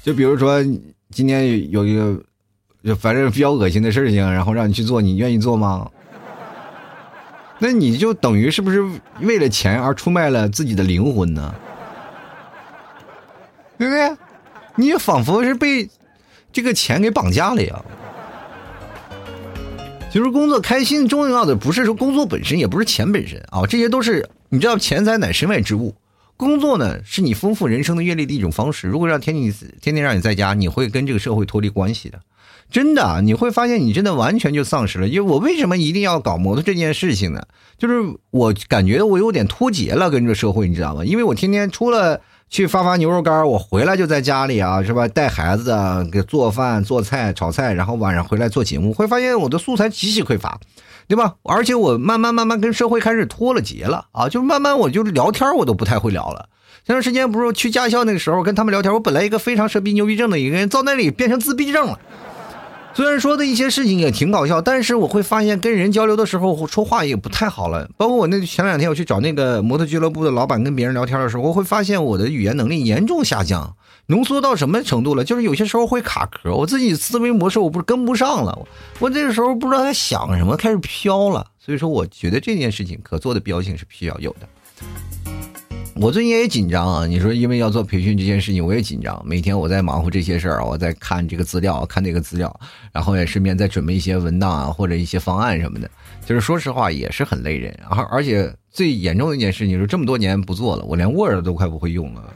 [0.02, 0.64] 就比如说
[1.10, 2.18] 今天有一个，
[2.82, 5.90] 就反正比较恶心的事情，然后让你去做，你愿意做吗？
[7.58, 8.82] 那你就等于是不是
[9.20, 11.54] 为了钱而出卖了自己的灵魂呢？
[13.76, 14.16] 对不对？
[14.76, 15.90] 你仿佛是被
[16.50, 17.84] 这个钱给绑架了呀。
[20.10, 24.26] 其实工作开心重要的不是说工作本身，也不是钱本身啊，这些都是。
[24.52, 25.94] 你知道钱财乃身外之物，
[26.36, 28.88] 工作呢是你丰富人生的阅历的一种方式。
[28.88, 32.18] 如果让天天天天让你在家，你会跟这个社会脱离关系的，
[32.68, 35.06] 真的，你会发现你真的完全就丧失了。
[35.06, 37.40] 因为我为什么一定要搞摩托这件事情呢？
[37.78, 37.94] 就是
[38.32, 41.04] 我感觉我有点脱节了，跟这个社会，你知道吗？
[41.04, 45.06] 因为我天天除了去发发牛肉干，我回来就在家里啊，是吧？
[45.06, 50.58] 带孩子啊给做饭、做菜、炒菜，然后晚上回来做节目，会发现我的素材极其匮乏。
[51.10, 51.34] 对吧？
[51.42, 54.28] 而且我慢慢慢慢跟社会开始脱了节了啊！
[54.28, 56.48] 就慢慢我就聊天我都不太会聊了。
[56.86, 61.98] 前段时间不是去驾校那个时候跟他们聊天，我本来一个非常蛇逼牛逼症的一个人，到那里变成自闭症了。
[62.94, 67.90] 虽然说的一些事情也挺搞笑，但是我会发现跟人交流的时候说话也不太好了。
[67.96, 73.74] 包括我那前两天我去找那个摩托俱乐部的老板跟别人聊天的时候，我会发现我的语言能力严重下降。
[74.10, 75.22] 浓缩到什么程度了？
[75.22, 78.66] 就是有些时候会卡壳，我自己思维模式我不是跟不上了，
[78.98, 81.46] 我这个时候不知道在想什么，开始飘了。
[81.60, 84.48] 所以说，我觉得这件事情可做的标性是必须要有的。
[85.94, 89.22] 我最近也紧张啊，你说因为要做培训这件事情，我也紧张。
[89.24, 95.88] 每天我在忙活这些事儿，我在看这个资料，看那个资料，然后也顺便在准备一些文档啊或者一些方案什么的。
[96.26, 97.78] 就是说实话，也是很累人。
[97.88, 102.34] 而而且最严重的一件事情是，这么多年不做了，我连 Word 都快不会用了。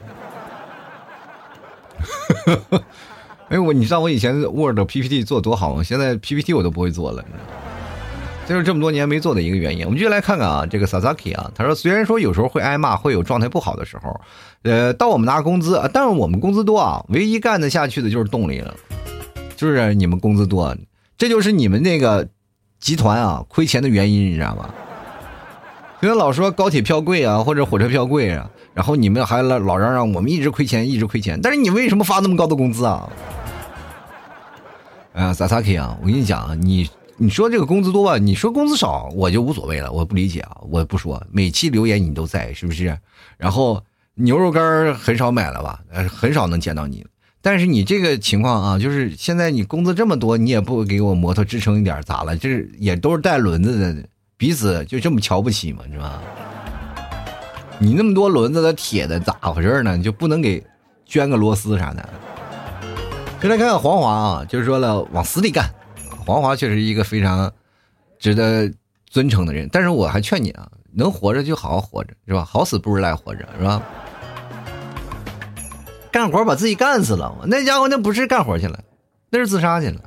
[3.49, 5.83] 哎我你知道我以前 Word PPT 做多好吗？
[5.83, 7.23] 现在 PPT 我都不会做了，
[8.47, 9.85] 这是这么多年没做的一个原因。
[9.85, 14.19] 我们就来看看啊，这个 Sasaki 啊，他说虽然说有时候会挨骂，会有状态不好的时候，
[14.63, 18.73] 呃，到我们拿工资，但是我们工资多啊，唯一干得下去的就是动力了，
[19.55, 20.75] 就是你们工资多，
[21.17, 22.27] 这就是你们那个
[22.79, 24.69] 集团啊亏钱的原因，你知道吗？
[26.01, 28.49] 因为老说高铁票贵啊，或者火车票贵啊。
[28.75, 33.09] 然后你们还老老嚷嚷我们一直亏钱，一直亏钱，但是你为什么发那么高的工资啊？
[35.13, 42.99] 啊，萨萨 K 啊，我跟你讲啊，你你说这个工资多吧，你说工资少，我就无所谓了，我不理解啊，我不说，每期留言你都在，是不是？
[43.37, 43.81] 然后
[44.15, 45.79] 牛肉干很少买了吧？
[45.89, 47.05] 呃，很少能见到你，
[47.41, 52.35] 但是你这个情况啊，就是现在你工资这么多，你也不给我摩托支撑一点，咋了？
[52.35, 55.79] 这也都是带轮子的，彼此就这么瞧不起吗？
[55.89, 56.21] 是吧？
[57.79, 59.97] 你那么多轮子的铁的咋回事呢？
[59.97, 60.63] 你就不能给
[61.05, 62.07] 捐个螺丝啥的？
[63.41, 65.69] 先来看看黄华啊，就是说了往死里干。
[66.25, 67.51] 黄华确实一个非常
[68.17, 68.71] 值得
[69.05, 72.43] 尊称的人，但是我还劝你啊，能活着就好好活着，是吧？
[72.43, 73.81] 好死不如赖活着，是吧？
[76.11, 78.79] 干活把自己干死了，那家伙那不是干活去了，
[79.29, 80.01] 那是自杀去了。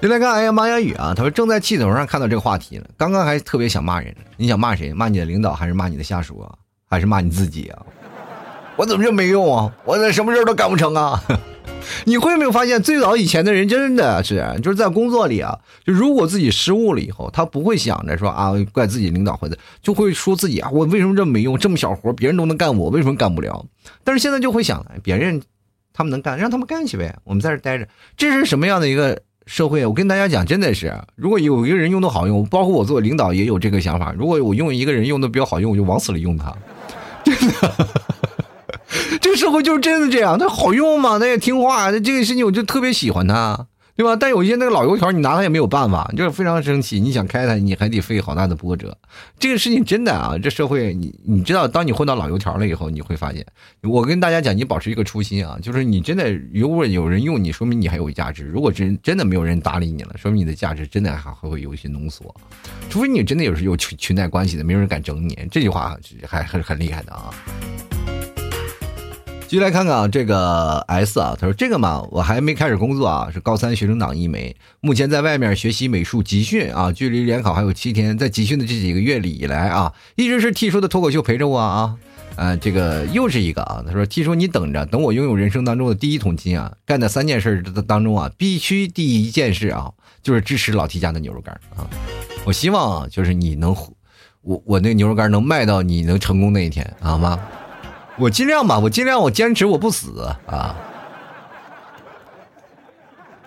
[0.00, 2.86] 就来看，哎呀，马雅雨啊，他说正在气头上看到这个话题了。
[2.96, 4.94] 刚刚还特别想骂人，你想骂谁？
[4.94, 6.54] 骂你的领导，还是骂你的下属啊？
[6.88, 7.82] 还是骂你自己啊？
[8.76, 9.70] 我怎么就没用啊？
[9.84, 11.22] 我这什么事都干不成啊？
[12.06, 21.58] 你会没有发现，最早以前的人真的是就是在工作里啊，就如果自己失误了以后，他不会想着说啊怪自己领导或者就会说自己啊我为什么这么没用？
[21.58, 23.66] 这么小活别人都能干，我为什么干不了？
[24.02, 25.42] 但是现在就会想，别人
[25.92, 27.86] 他们能干，让他们干去呗，我们在这待着。
[28.16, 29.20] 这是什么样的一个？
[29.46, 34.14] 社会，我跟大家讲，真的是，如果有一个人用的好用，包括我做领导也有这个想法。
[34.16, 36.54] 如果我用一个人用的比较好用，我就往死里用他。
[37.24, 37.88] 真的，
[39.20, 43.66] 这个社会就是真的这样，他好用嘛，他也听话，这个事情我就特别喜欢他。
[44.00, 44.16] 对吧？
[44.18, 46.98] 但有一些那个老油条，你拿他也没有办法，就是非常生气。
[46.98, 48.96] 你想开他，你还得费好大的波折。
[49.38, 53.44] 这个事情真的啊，这社会你你知道，当你混到老油条了以后，你会发现，
[53.82, 62.34] 我跟大家讲，你保持一个初心啊，就是你真的如果有人用你，说明你还有价值；如果真真的没有人搭理你了，说明你的价值真的还会有一些浓缩。
[62.88, 65.38] 除非你真的有时有裙裙带关系的，没有人敢整你。
[65.50, 65.94] 这句话
[66.26, 67.34] 还还很厉害的啊。
[69.50, 81.96] 继续来看看啊，这个 S 啊，他说这个嘛，我还没开始工作啊，是高三学生党一枚，目前在外面学习美术集训啊，距离联考还有七天，在集训的这几个月里以来啊，一直是 T 叔的脱口秀陪着我啊，
[82.36, 89.90] 呃，这个又是一个啊，他说：“T 叔，你等着，等我拥有人生当中的第一桶金啊，干的三件事当中啊，必须第一件事啊，
[90.22, 91.90] 就是支持老 T 家的牛肉干啊。
[92.44, 93.74] 我希望就是你能，
[94.42, 97.36] 我我那牛肉干能卖到你能成功那一天，好吗？
[98.20, 100.76] 我尽量吧，我尽量，我坚持，我不死啊。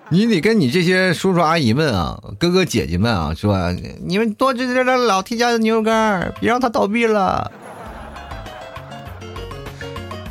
[0.10, 3.72] 你得跟你这些叔叔阿姨们啊，哥哥姐姐们啊，说
[4.04, 7.52] 你们多支持老 T 家的牛肉干，别让他倒闭了。”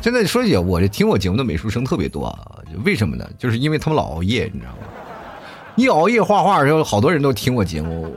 [0.01, 2.37] 现在说起我这听我节目的美术生特别多，
[2.83, 3.25] 为什么呢？
[3.39, 4.79] 就是因为他们老熬夜，你知道吗？
[5.75, 8.13] 一熬夜画画，的时候好多人都听我节目。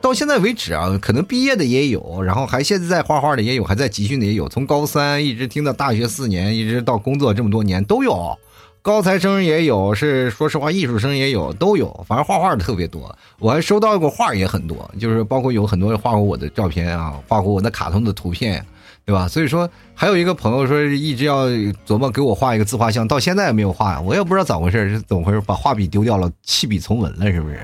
[0.00, 4.48] 到现在为止啊，可能毕业的也有，然后还现在在画画的也有，还在集训的也有。
[4.48, 8.36] 从高三一直听到大学四年，一直到工作这么多年都有。
[8.82, 12.04] 高材生也有，是说实话，艺术生也有，都有。
[12.08, 18.64] 反正画画的特别多，我还收到过画也很多，就是包括有很多人画过我的照片啊，画过我的卡通的图片。
[19.06, 19.26] 对吧？
[19.26, 21.48] 所以说，还有一个朋友说一直要
[21.84, 25.40] 琢磨给我画一个自画像，到现在也没有画，我也不知道咋回事，是怎么回事？
[25.40, 27.58] 把画笔丢掉了，弃笔从文了，是不是？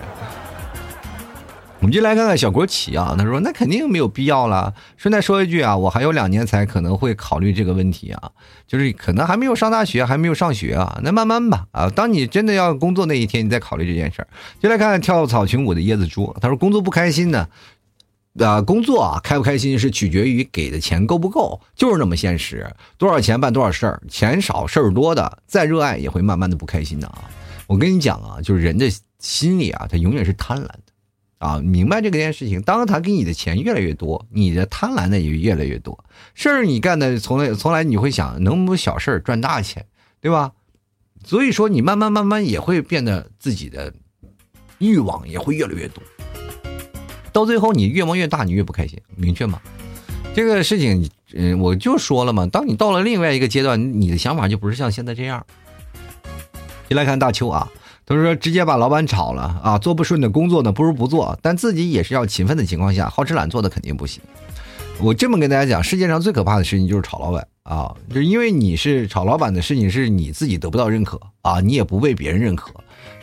[1.78, 4.74] 我们就来看看小国旗啊，他说那肯定没有必要了。
[4.96, 8.30] 顺带说一句啊，我还有两年才可能会考虑这个问题啊，
[8.66, 11.88] 就是可能还没有上大学，还没有上学啊，那慢慢吧啊。
[11.90, 14.28] 当你真的要工作那一天，你再考虑这件事儿。
[14.58, 17.46] 就来看看跳草裙舞的椰子猪，他说工作不开心呢。
[18.40, 22.70] 啊，工作啊，开不开心是取决于给的钱够不够，就是那么现实。
[22.98, 27.30] 多少钱办多少事儿，钱少事儿多的，再热爱也会慢慢的不开心的啊。
[27.66, 30.85] 我跟你讲啊，就是人的心里啊，他永远是贪婪的
[31.38, 31.58] 啊。
[31.58, 36.04] 明白这个件事情，当他给你的钱越来越多，你的贪婪的也越来越多。
[36.34, 39.86] 事儿你干的从来从来你会想，能不能小事儿赚大钱，
[40.20, 40.52] 对吧？
[41.24, 43.92] 所以说，你慢慢慢慢也会变得自己的
[44.78, 46.02] 欲望也会越来越多。
[47.32, 49.60] 到最后，你越忙越大，你越不开心，明确吗？
[50.34, 52.46] 这个事情，嗯，我就说了嘛。
[52.46, 55.44] 当你到了另外一个阶段，你的想法就不是像现在这样。
[56.88, 57.68] 先来看大秋啊，
[58.06, 64.22] 他说直接把老板炒了啊，做不顺的工作呢，不如不做，但自己也是要勤奋的情况下，好吃懒做的肯定不行。
[65.00, 72.72] 我这么跟大家讲，世界上最可怕的事情就是炒老板啊，就因为你是炒老板的事情，是你自己得不到认可啊，你也不被别人认可，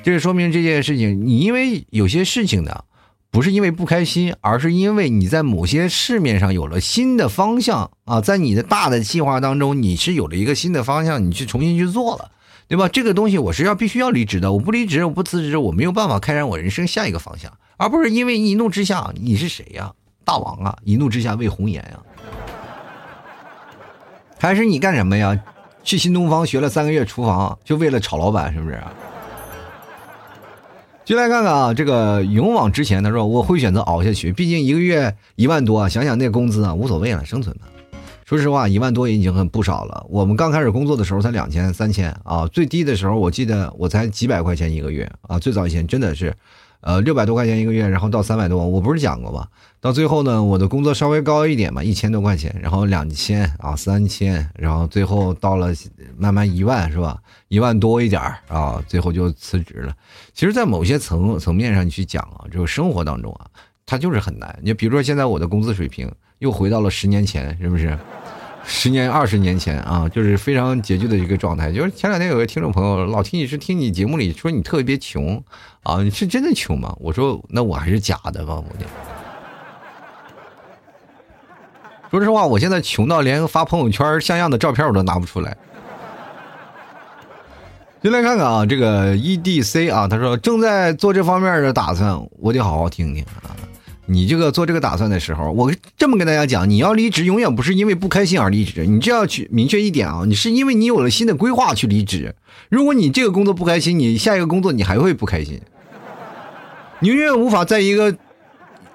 [0.04, 2.84] 这说明这件事情，你因为有些事情呢。
[3.32, 12.30] 不是因为不开心，而是因为你在某些市面上有了新的方向啊，在你的大的计划当中，你是有了一个新的方向，你去重新去做了，
[12.68, 12.88] 对吧？
[12.88, 19.92] 这个东西我是要必须要离职的，我不离职，我不辞职，我没有办法开展我人生下一个方向，而不是因为一怒之下，你是谁呀？
[20.26, 20.78] 大王啊！
[20.84, 22.00] 一怒之下为红颜呀？
[24.40, 25.38] 还是你干什么呀？
[25.84, 28.82] 去新东方学了三个月厨房，就为了炒老板，是不是？
[31.04, 33.04] 就来看看啊，这个勇往直前。
[33.04, 37.66] 他说：“我会选择熬下去，毕竟一个月一万多啊，想想那工资啊，无所谓了，生存吧。
[38.26, 40.06] 说实话，一万多也已经很不少了。
[40.10, 45.38] 我们刚开始工作的时候才两千、三千啊，最低的时候我记得我才几百块钱一个月啊。
[45.38, 46.34] 最早以前真的是，
[46.82, 49.48] 呃，六百多块钱一个月，然后到三百多，我不是讲过吗？
[49.82, 55.74] 到最后呢，我的工作稍微高一点嘛，一千多块钱，然后两千啊，三千，然后最后到了
[56.18, 57.18] 慢慢一万，是吧？
[57.50, 59.94] 一万多一点啊，最后就辞职了。
[60.34, 63.48] 其实，在某些层层面上去讲啊，就是生活当中啊，
[63.86, 64.58] 它就是很难。
[64.64, 66.10] 你比如说，现在我的工资水平
[66.44, 67.98] 又回到了十年前，是不是？
[68.66, 71.72] 十年、二十年前啊，就是非常拮据的一个状态。
[71.72, 75.42] 就是前两天有个听众朋友老听你是听你节目里说你特别穷
[75.84, 76.94] 啊，你是真的穷吗？
[77.00, 78.86] 我说那我还是假的吧，我得。
[82.12, 85.56] 说实话，我现在穷到连发朋友圈像样的照片我都拿不出来。
[88.02, 93.56] 就来看看啊，这个 E D C 啊，他说正在做这方面的打算，我得好好听听啊。
[94.06, 102.36] 你这个做这个打算的时候，我这么跟大家讲，你要离职，永远不是因为不开心而离职，你这要去明确一点啊，你是因为你有了新的规划去离职。
[102.70, 105.62] 如果你这个工作不开心，你下一个工作你还会不开心，
[107.00, 108.16] 你永远无法在一个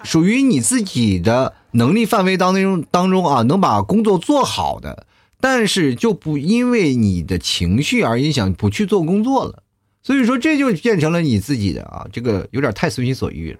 [0.03, 1.55] 属于你自己的。
[1.73, 5.07] 能力范围当中当中啊，能把工作做好的，
[5.39, 9.63] 但是就不因为你的情绪而影响不去做工作了，
[10.03, 13.59] 所以说这就变成了你自己的啊，这个有点太随心所欲了。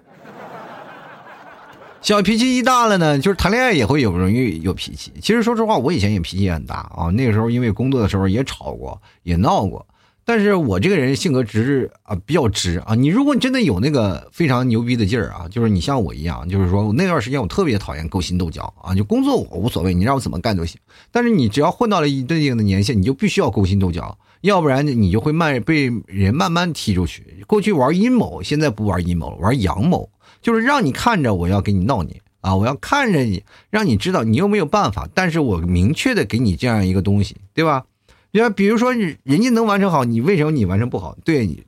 [2.01, 5.11] 小脾气一大了呢，就是谈恋爱也会有容易有脾气。
[5.21, 9.85] 其实说实话，我以前也脾气很大啊，那个时候因为工作的时候也吵过，也闹过。
[10.23, 12.95] 但是我这个人性格直啊，比较直啊。
[12.95, 18.95] 你如果你真的有那个非常牛逼的劲儿啊，就是你像我一样，就是说那段时间我特别讨厌勾心斗角啊。
[18.95, 20.79] 就工作我无所谓，你让我怎么干都行。
[21.11, 27.43] 但是你只要混到了一定的年限，你就必须要勾心斗角，要不然你就会慢被人慢慢踢出去。
[27.45, 30.07] 过去玩阴谋，现在不玩阴谋，玩阳谋，
[30.41, 37.85] 就是让你看着我要给你闹你啊，我要看着你，让你知道你又没有办法，但是我明确的给你这样一个东西，对吧？
[38.31, 41.17] 要比如说人家能完成好，你为什么你完成不好？
[41.25, 41.63] 对你，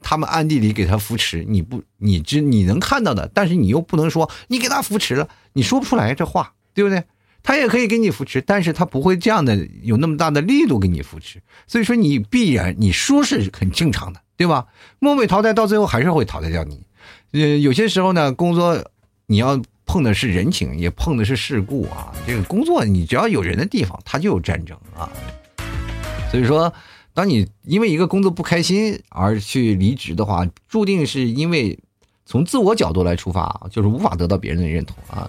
[0.00, 7.04] 他们暗地里给他扶持，你不，你知你能看到的，但是你又不能说你给他扶持了，你说不出来这话，对不对？
[7.42, 14.66] 他也可以给你扶持，但是他不会这样的有那么大的力度给你扶持，所以说你必然你说是很正常的，对吧？
[14.98, 16.86] 末位淘汰到最后还是会淘汰掉你。
[17.34, 18.80] 呃，有些时候呢，工作
[19.26, 22.14] 你要碰的是人情，也碰的是事故啊。
[22.24, 25.10] 这个工作你只要有人的地方，它就有战争啊。
[26.30, 26.72] 所以说，
[27.12, 31.76] 当你因为一个工作不开心而去离职的话，注定是因为
[32.24, 35.28] 从自我角度来出发，就是无法得到别人的认同啊。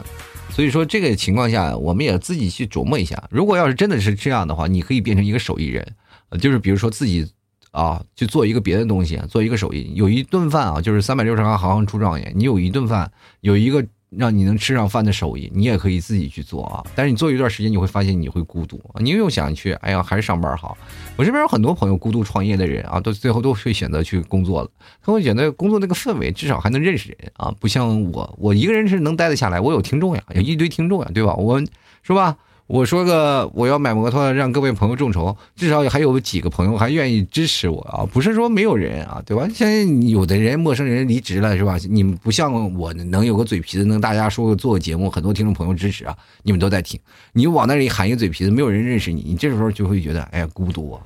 [0.52, 3.28] 所以说，这个情况下，我们也自己去琢磨一下。
[3.32, 5.96] 如果要是真的是这样的话，你可以变成一个手艺人，
[6.40, 7.28] 就是比如说自己
[7.76, 12.32] 啊，去做一个别的东西，做一个手艺，有一顿饭啊，就是三百六十行，行行出状元。
[12.36, 13.12] 你有一顿饭，
[13.42, 13.86] 有一个。
[14.18, 16.82] 让你能吃上饭的手艺，你也可以自己去做啊。
[16.96, 20.78] 但是你做一段时间，你会发现你会孤独，你又想去，哎呀，还是上班好。
[21.18, 24.70] 我这边有很多朋友孤独创业的人啊，都最后都会选择去工作了。
[25.02, 29.60] 他会觉得工作那个氛围，至少还能认识人啊，不像我，我一个人是能待得下来。
[29.60, 31.34] 我有听众呀，有一堆听众呀，对吧？
[31.36, 31.60] 我
[32.02, 32.38] 是吧？
[32.68, 38.04] 我说个我要买摩托，让各位朋友众筹，至少还有几个朋友还愿意支持我啊！
[38.12, 39.48] 不是说没有人啊，对吧？
[39.54, 41.78] 现在有的人陌生人离职了是吧？
[41.88, 47.00] 你们不像我能有个嘴皮子，能大家说做个节目，很多听众朋友支持啊，你们都在听。
[47.34, 51.02] 你往那里喊一个嘴皮子，没有人认识你，你这时候就会觉得哎呀孤独啊。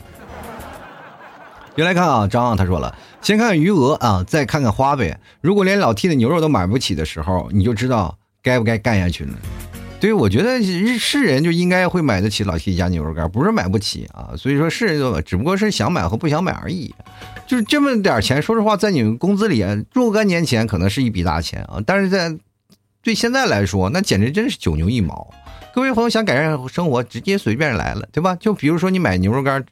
[1.76, 5.20] 别来看啊，张啊他说了，先看看余额啊，再看看花呗。
[5.42, 9.34] 如果连老 T 的牛肉都买不起的时候，你就知道该不该干下去了。
[10.00, 10.64] 对，我觉得
[10.98, 14.32] 是人就应该会买得起老 T 家牛肉干，不是买不起啊。
[14.38, 16.96] 所以说是人只不过是想买和不想买而已。
[17.46, 22.34] 就是这么点钱，说实话，在你们工资里，若干年前可能是一笔大钱啊，但是在
[23.04, 25.34] 对现在来说，那简直真是九牛一毛。
[25.74, 28.36] 各位朋友想改善生活，直接随便来了，对吧？
[28.36, 29.66] 就比如说你买牛肉干，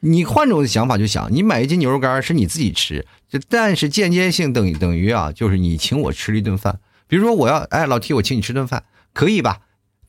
[0.00, 6.78] 你换种想法就想，你买一斤牛肉干是你自己吃，就但是间接性等于等于啊，就是你请我吃了一顿饭。
[7.08, 9.60] 比如说我要哎老 T，我请你吃顿饭，可以吧？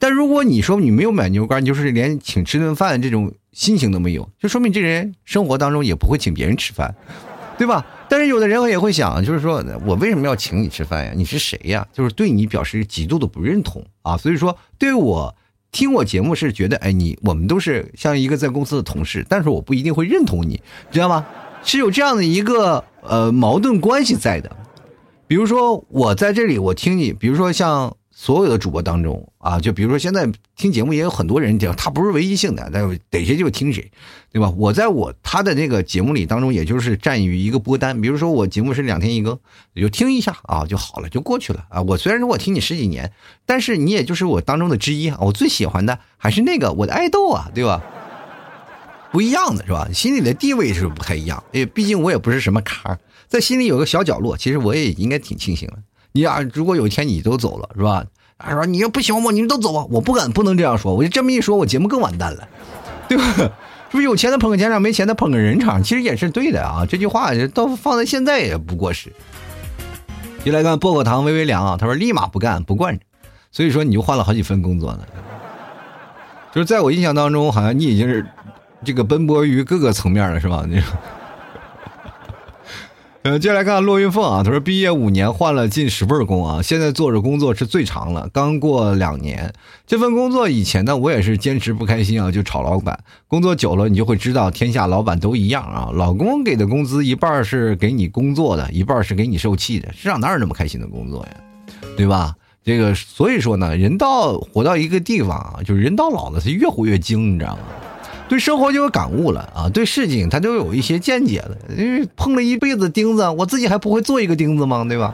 [0.02, 6.95] 但如果你说你没有买牛肉干，你就是连请吃顿饭这种心情都没有，就说明这人生活当中也不会请别人吃饭，
[7.56, 7.86] 对吧？
[8.10, 11.14] 但是有的人也会想，就是说我为什么要请你吃饭呀？
[11.16, 11.88] 你是谁呀？
[11.93, 14.18] 就是对你表示极度的不认同啊！
[14.18, 15.36] 所以说，对我
[15.72, 21.28] 听我节目是觉得，哎，你我们都是像一个在公司的同事，但是我不一定会认同你，知道吗？
[21.64, 24.58] 是有这样的一个呃矛盾关系在的。
[25.28, 27.95] 比如说我在这里，我听你，比如说像。
[28.22, 33.92] 所有的主播当中啊，就比如说现在听节目也有很多人讲，他不是唯一性的，那逮谁就听谁，
[34.32, 34.54] 对吧？
[34.56, 38.00] 我在我他的那个节目里当中，也就是占于一个播单。
[38.00, 39.40] 比如说我节目是两天一更，
[39.76, 41.82] 就听一下啊就好了，就过去了啊。
[41.82, 43.12] 我虽然说我听你十几年，
[43.48, 45.18] 但是你也就是我当中的之一啊。
[45.22, 47.82] 我最喜欢的还是那个我的爱豆啊，对吧？
[49.12, 49.90] 不一样的是吧？
[49.92, 55.80] 心里的地位是不太一样，因为毕竟我也不是什么咖，在心里有个小角落，其实我也应该挺庆幸的。
[56.14, 58.03] 你啊，如果有一天你都走了，是吧？
[58.38, 59.86] 他说你要不喜欢我，你们都走吧。
[59.89, 60.95] 我不敢，不能这样说。
[60.95, 62.47] 我就这么一说，我节目更完蛋了，
[63.07, 63.24] 对吧？
[63.38, 63.49] 是
[63.91, 65.84] 不是有钱的捧个钱场，没钱的捧个人场？
[65.84, 66.86] 其实也是对的啊。
[66.89, 69.14] 这句话到放在现在也不过时。
[70.43, 73.05] 就来看薄荷糖微微凉啊，他说立马不干不惯着，
[73.51, 74.99] 所以说你就换了好几份工作呢。
[76.51, 78.26] 就是在我印象当中，好像你已经是
[78.84, 80.66] 这个奔波于各个层面了，是吧？
[80.68, 80.82] 你。
[83.24, 89.54] 呃，接下来看看骆云凤啊，他说毕业五年换了近十份工啊，现在做着工作是最长了，刚过两年。
[89.86, 93.00] 这份工作以前呢，我也是坚持不开心啊，就吵老板。
[93.28, 95.92] 工作久了，你就会知道天下老板都一样啊。
[95.94, 101.32] 老公给的工资一半是给你工作的，一半是给你受气的，世上哪有那么开心的工作呀？
[101.96, 102.34] 对吧？
[102.64, 107.62] 这个所以说呢，人到活到一个地方啊，就是人到老了，他越活越精，你知道吗？
[108.32, 111.58] 对生活就有感悟了啊，对事情他都有一些见解了。
[111.78, 114.86] 因为碰了一辈子钉子，我自己还不会做一个钉子吗？
[114.88, 115.14] 对吧？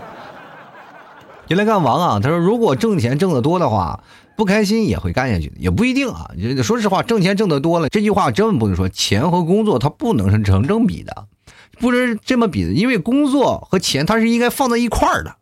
[1.48, 4.04] 你来看王啊，他说如果挣钱挣得多的话，
[4.36, 6.30] 不开心也会干下去，也不一定啊。
[6.62, 11.26] 说实话，挣钱挣得多了，这句话真不能说钱和工作它不能是成正比的，
[11.80, 12.72] 不是这么比的。
[12.72, 15.38] 因为工作和钱它是应该放在一块儿的，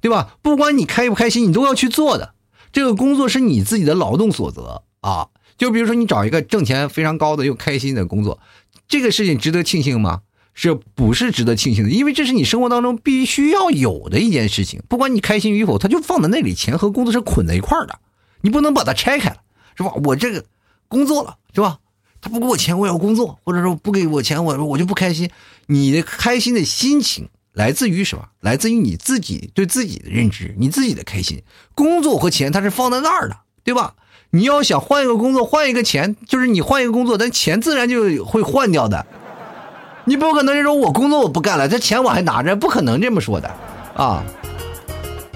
[0.00, 0.28] 对吧？
[0.42, 2.34] 不管你开不开心，你都要去做的。
[2.70, 5.26] 这个工作是你自己的劳动所得啊。
[5.58, 8.38] 就比如说，你找一个挣钱非常高的又开心的工作，
[8.88, 10.22] 这个事情值得庆幸吗？
[10.54, 11.90] 是不是值得庆幸的？
[11.90, 17.98] 因为这是你生活当中必须要有的一件事情，不管你开心与否，它就放在那里，钱和工作是捆在一块儿的，
[18.40, 19.36] 你不能把它拆开了，
[19.76, 19.92] 是吧？
[20.04, 20.44] 我这个
[20.88, 21.80] 工作了，是吧？
[22.22, 25.30] 他不给我钱，我要工作，或者说不给我钱，我我就不开心。
[25.66, 28.28] 你的开心的心情来自于什么？
[28.40, 31.42] 来自于你自己对自己的认知，你自己的开心。
[31.74, 33.94] 工作和钱它是放在那儿的，对吧？
[34.30, 39.06] 你要想换一个工作，换一个钱，就是你换一个工作，但钱自然就会换掉的。
[40.04, 43.50] 你不可能说我工作我不干了，这钱我还拿着，不可能这么说的
[43.94, 44.22] 啊。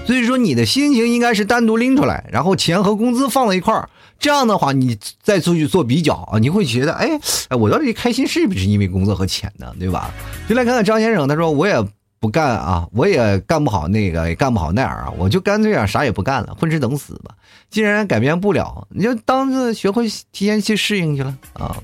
[0.05, 3.87] 所以说，你的心情应该是单独拎出来，然后钱和工资放在一块儿。
[4.19, 7.19] 这样的话，你再出去做比较啊，你会觉得，哎，
[7.49, 9.73] 哎，我到底开心是不是因为工作和钱呢？
[9.79, 10.11] 对吧？
[10.47, 11.73] 就来看看张先生，他说我也
[12.21, 17.35] 不干啊，我也干不好那个，也干不好那样啊，我就干脆啊，啥也不干了，混吃等死吧。
[17.71, 21.75] 既然改变不了，你就当是学会提前去适应去了啊。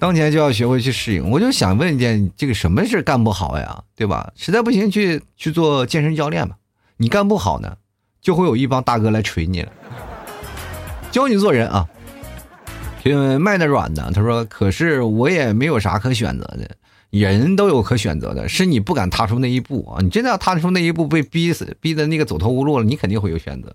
[0.00, 1.30] 当前就要学会去适应。
[1.30, 3.84] 我就想问一件，这个什么是干不好呀？
[3.94, 4.32] 对吧？
[4.34, 6.56] 实在不行，去去做健身教练吧。
[6.96, 7.76] 你干不好呢，
[8.20, 9.70] 就会有一帮大哥来锤你了，
[11.12, 11.88] 教你做人啊。
[13.40, 16.68] 卖的软的，他说：“可是我也没有啥可选择的，
[17.20, 20.00] 人都有可选择的，是你不敢踏出那一步啊！
[20.00, 23.74] 你真的要踏出那一步，被逼死，逼的那个走投无路了，你肯定会有选择。”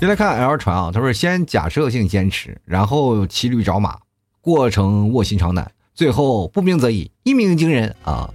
[0.00, 3.98] 就来看 L 船啊，他说：“先假设性坚持，然后骑驴找马，
[4.40, 8.30] 过程卧薪尝胆，最后不鸣则已，一鸣惊人啊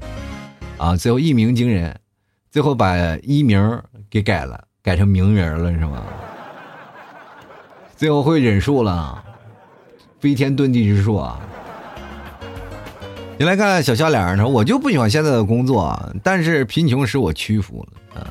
[0.77, 0.95] 啊！
[0.95, 1.99] 最后一鸣惊人，
[2.49, 3.81] 最后把一鸣。”
[4.11, 6.03] 给改了，改成名人了是吗？
[7.95, 9.23] 最后会忍术了，
[10.19, 11.39] 飞天遁地之术啊！
[13.41, 18.29] 你来看小笑脸他说：“我就不喜欢现在的工作，但是贫穷使我屈服了。”啊，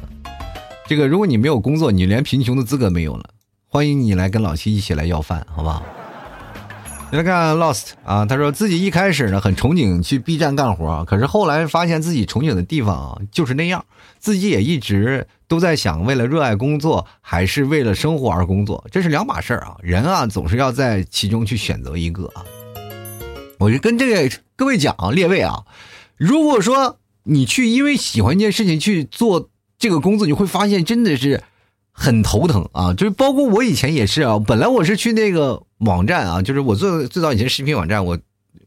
[0.86, 3.24] 这个如果你没有工作，你连贫穷的资格没有了。
[3.66, 5.82] 欢迎你来跟老七一起来要饭，好不好？
[7.11, 13.84] 你来看 Lost 啊，他说自己一开始呢很憧憬去 B 站干活，可是后来发现自己憧憬的地方就是那样，
[14.20, 15.26] 自己也一直。
[15.48, 19.74] 都在想，为了热爱工作还是为了生活而工作，这是两码事儿啊！
[19.82, 22.46] 人啊，总是要在其中去选择一个啊。
[23.61, 25.64] 我就跟这个各位讲，列位啊，
[26.16, 31.42] 如果说你去因为喜欢一件事情去做这个工作，你会发现真的是
[31.92, 32.92] 很头疼啊！
[32.94, 38.18] 就是包括我以前也是啊，本来我是去那个网站啊，就是我做最早以前视频网站我。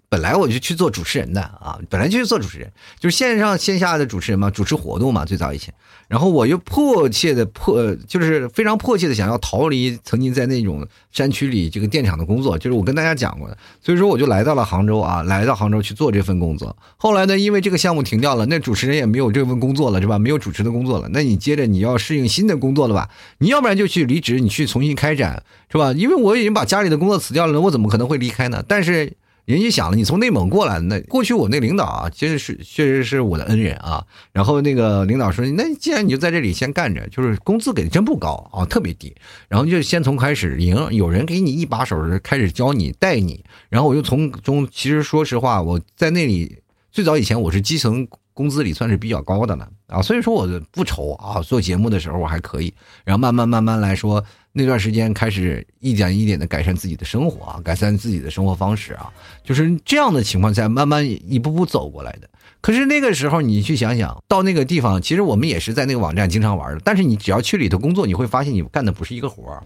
[0.09, 5.73] 本来我就去做主持人的啊，本来就是做主持人，就是线上线下的主持人嘛，主持活动嘛，最早以前。
[6.14, 13.57] 然后我又迫切的迫，就是非常迫切的想要逃离曾经在那种山区里这个电厂的工作，就是我跟大家讲过的。
[13.82, 16.78] 所以说我就来到了杭州啊，来到杭州去做这份工作。
[16.97, 20.20] 后来呢，因为这个项目停掉了，那主持人也没有这份工作了，是吧？
[20.20, 23.09] 没有主持的工作了，那你接着你要适应新的工作了吧？
[23.39, 25.41] 你要不然就去离职，你去重新开展，
[25.72, 25.93] 是吧？
[25.93, 28.64] 因为我已经把家里的工作辞掉了，我怎么可能会离开呢？
[28.68, 29.14] 但是。
[29.45, 34.05] 人家想了，你从内蒙过来，那过去我那领导啊，其实是确实是我的恩人啊。
[34.31, 39.13] 然后那个领导说，那既然你就在这里先干着，就是工资给的真不高啊，特别低。
[39.49, 43.43] 然后就先从开始赢，有人给你一把手开始教你带你。
[43.67, 46.57] 然后我就从中，其实说实话，我在那里
[46.89, 51.41] 最早以前我是基层工资里算是比较高的了啊，所以说我不愁啊。
[51.41, 52.73] 做节目的时候我还可以，
[53.03, 54.23] 然后慢慢慢慢来说。
[54.55, 59.11] 那段时间开始一点一点的改善自己的生活啊，改善自己的生活方式啊，
[59.43, 62.29] 就是这样的情况下慢慢一步步走过来的。
[62.61, 69.63] 可是那个时候你去想想，到那个地方，其实我们也是在那个网站经常玩的，但是你只要去里头工作，你会发现你干的不是一个活儿，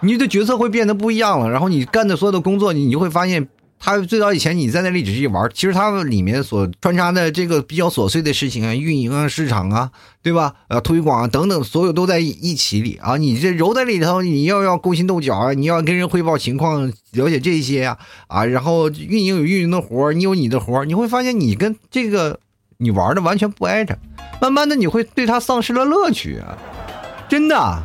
[0.00, 3.48] 你的角色会变得不一样了，然后你干的所有的工作，你你就会发现。
[3.84, 9.90] 他最早以前你在那里只是一玩，其实他们里面所穿插的这个比较琐碎的事情啊，运营啊、市场啊，
[10.22, 10.54] 对吧？
[10.68, 13.16] 呃，推广啊等等，所有都在一起里啊。
[13.16, 18.44] 你这揉在里头，你要要勾心斗角啊，你要跟人汇报情况，了解这些呀啊。
[18.44, 22.38] 然后运营有运营的活你有你的活你会发现你跟这个
[22.76, 23.98] 你玩的完全不挨着，
[24.40, 26.56] 慢慢的你会对他丧失了乐趣啊，
[27.28, 27.84] 真的。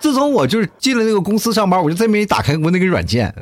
[0.00, 3.34] 自从我就是进了那个公司上班，我就再没打开过那个软件。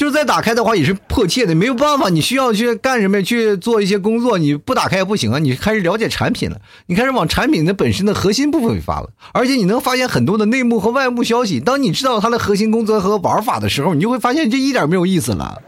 [0.00, 3.22] 就是再打开的话也是迫切的，没有办法，你需要去干什么？
[3.22, 5.38] 去做一些工作，你不打开也不行啊！
[5.38, 11.60] 你开始了解产品了，你开始往产品的本身的核心部分发了，而且你能发现很多的内幕和外部消息。
[11.60, 15.60] 当你知道它的核心工作和玩法的时候，你就会发现这一点没有意思了，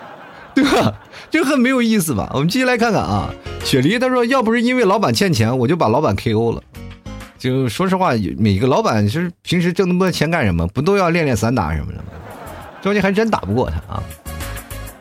[0.54, 0.92] 对吧？
[1.30, 2.30] 就很没有意思吧？
[2.34, 3.30] 我们继续来看看啊，
[3.64, 6.62] 雪梨他说，要不是因为老板欠钱，我就把老板 KO 了。
[7.38, 10.66] 就说实话，每个老板是平时挣那么多钱干什么？
[10.66, 12.04] 不都要练练散打什么的吗？
[12.88, 14.02] 中间还真打不过他啊！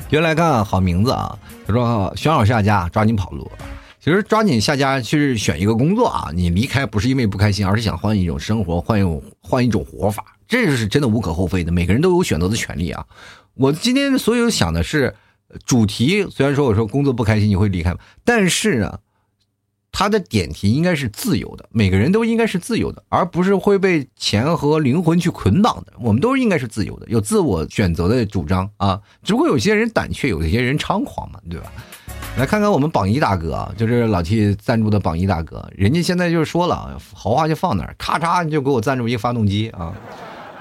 [0.09, 3.49] 原来看好名字啊，他说选好下家，抓紧跑路。
[4.01, 11.71] 其实抓紧下家是选一个工作啊，你离开不是因为不开心，而是想换一种生活，换一种换一种活法，这是真的无可厚非的。
[11.71, 13.05] 每个人都有选择的权利啊！
[13.53, 15.15] 我今天所有想的是
[15.65, 18.99] 主题，虽然说我说工作不开心你会离开，但是呢。
[19.99, 25.93] 他的点题应该是自由的，每个人都应该是自由的，而不是会被钱和灵魂去捆绑的。
[25.99, 29.01] 我们都应该是自由的，有自我选择的主张啊。
[29.23, 31.71] 只不过有些人胆怯，有些人猖狂嘛，对吧？
[32.37, 39.91] 来看看我们榜一大哥啊，就是老 T 赞助的榜一大哥，人家现在就说了，豪华就放那儿，咔嚓就给我赞助一个发动机啊。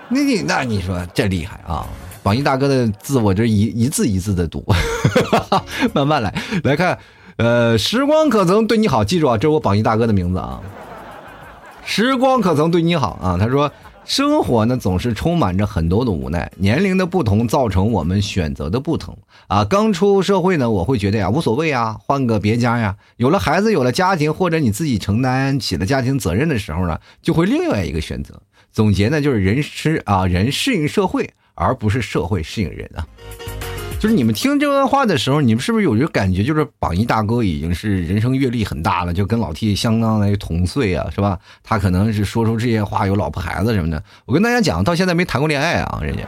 [0.08, 1.86] 那你那你说这厉害啊！
[2.22, 4.64] 榜一大哥的字我这一一字一字的读，
[5.92, 6.34] 慢慢来
[6.64, 6.98] 来看。
[7.36, 9.04] 呃，时光可曾对你好？
[9.04, 10.60] 记住啊，这是我榜一大哥的名字啊。
[11.84, 13.36] 时光可曾对你好啊？
[13.38, 13.70] 他说。
[14.06, 16.48] 生活呢，总是充满着很多的无奈。
[16.58, 19.18] 年龄的不同，造成我们选择的不同
[19.48, 19.64] 啊。
[19.64, 22.94] 刚出社会呢，我会觉得呀，无所谓啊，换个别家呀。
[23.16, 28.40] 有了孩子，有了家庭，或者你自己承担起了家庭责任的时候呢，就会另外一个选择。
[28.70, 33.04] 总结呢，就是人吃啊，人适应社会，而不是社会适应人啊。
[34.06, 36.44] 就是你们听这段话的时候，你们是不是有一个感觉？
[36.44, 41.36] 就是榜一大哥已经是人生阅历很大了，就跟老 T 相当于同岁啊，是吧？
[41.64, 44.00] 他可能是说出这些话，有老婆孩子什么的。
[44.24, 46.22] 我跟大家讲，到现在没谈过恋爱啊，人家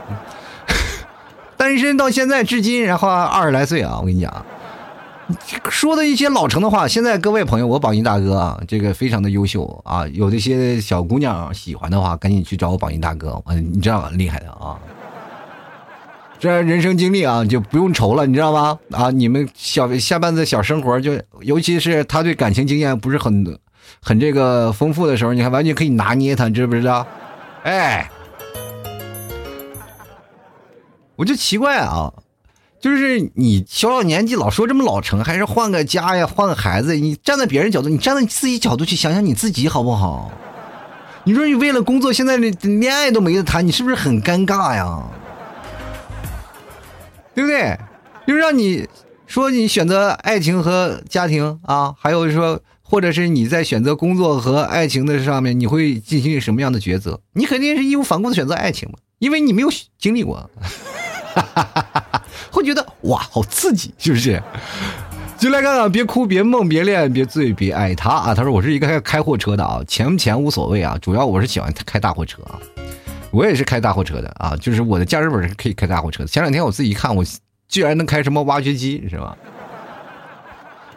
[1.55, 4.45] 单身到现在至今，然后二十来岁啊，我跟你讲，
[5.69, 6.85] 说的一些老成的话。
[6.85, 14.77] 现在各位朋友，我榜一大哥啊，这个非常的优秀啊，有这些小姑娘喜欢的话，赶紧去找我榜一大哥，嗯，你知道厉害的啊。
[16.39, 18.79] 这人生经历啊，就不用愁了，你知道吗？
[18.91, 23.59] 啊，你们小下半子小生活，就尤其是他对感情经验不是很
[24.01, 27.05] 很这个丰富的时候，你还完全可以拿捏他，知不知道？
[27.63, 28.09] 哎，
[31.17, 32.13] 我就奇怪啊，
[32.79, 36.95] 就是你小小年纪老说这么老成，还是换个家呀，换个孩子？
[36.95, 40.31] 你站在别人角度，你站在自己角度去想想你自己好不好？
[41.25, 45.03] 你说你为了工作，现在连恋爱都没得谈，你是不是很尴尬呀？
[47.39, 47.77] 对不对？
[48.27, 48.85] 就是让你
[49.25, 57.21] 说你选择爱情和家庭啊，还有说，或者是你在选择工作和爱情的上面，你会进行什么样的抉择？
[57.31, 60.49] 你肯定是义无反顾的选择爱情嘛，因为你没有经历过，
[62.51, 64.43] 会觉得哇，好刺激，是不是？
[65.37, 68.35] 就来看看，别哭，别梦，别恋，别醉，别爱他啊！
[68.35, 72.59] 他说我是一个开货车的啊，钱不钱无所谓啊，主要我是喜欢开大货车啊。
[73.31, 76.27] 我也是开大货车的啊，就是我的驾驶本是可以开大货车的。
[76.27, 77.23] 前两天我自己一看，我
[77.67, 79.37] 居然能开什么挖掘机，是吧？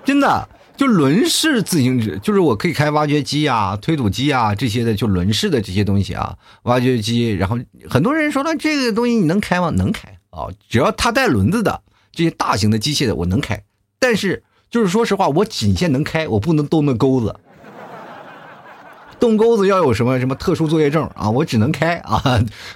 [0.02, 7.30] 真的，就轮式自行车，就是我可以开挖掘机啊、推土机啊这些的，就轮式的这些东西啊，挖掘机。
[7.30, 7.58] 然后
[7.88, 9.68] 很多人说那这个东西你能开吗？
[9.70, 13.62] 能开啊，只要它带轮子的这些大型的机械的我能开，
[14.00, 17.36] 但是就是说实话，我仅限能开，我不能动那钩子。
[19.22, 21.30] 动钩子要有什么什么特殊作业证啊？
[21.30, 22.20] 我只能开啊！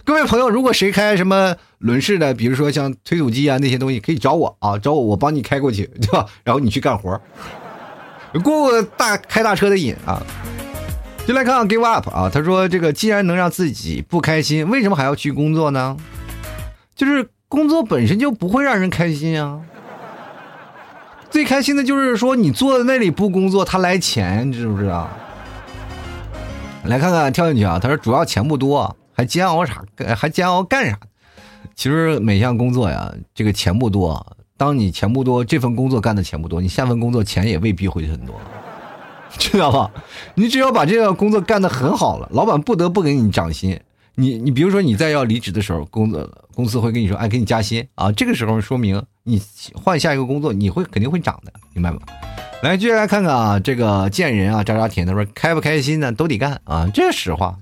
[0.04, 6.24] 各位朋友，如果谁开什么轮式的，比如说像推土机啊那些东西，可以找我啊，找我，我帮你开过去，对吧？
[6.44, 7.20] 然后你去干活，
[8.44, 10.22] 过过大开大车的瘾啊！
[11.26, 15.96] 就来看看 Give Up 啊，他说这个既然能让自己不开心，为什么还要去工作呢？
[16.94, 19.62] 就是工作本身就不会让人开心啊！
[21.28, 25.10] 最开心的就是说你坐在那里不工作，他来钱，你知不知道？
[26.88, 27.78] 来看看跳进去啊！
[27.80, 29.82] 他说主要钱不多，还煎熬啥？
[30.16, 30.98] 还煎熬干啥？
[31.74, 34.24] 其实每项工作呀，这个钱不多。
[34.56, 38.34] 当你钱不多，这份工作干的钱不多，你下份工作钱也未必会很多，
[39.36, 39.90] 知道吧？
[40.34, 43.78] 你只要把这个工作干的很好了，老板不得不给你涨薪。
[44.18, 48.10] 你你比如说你在要离职的时候，工作公司会跟你说，哎，给你加薪啊。
[48.10, 49.40] 这个时候说明你
[49.74, 52.00] 换下一个工作，你会肯定会涨的，明白吗？
[52.62, 57.58] 来，接下来看看啊，这个贱人啊，渣渣铁，他说开不开心呢，都得干啊，这是实话，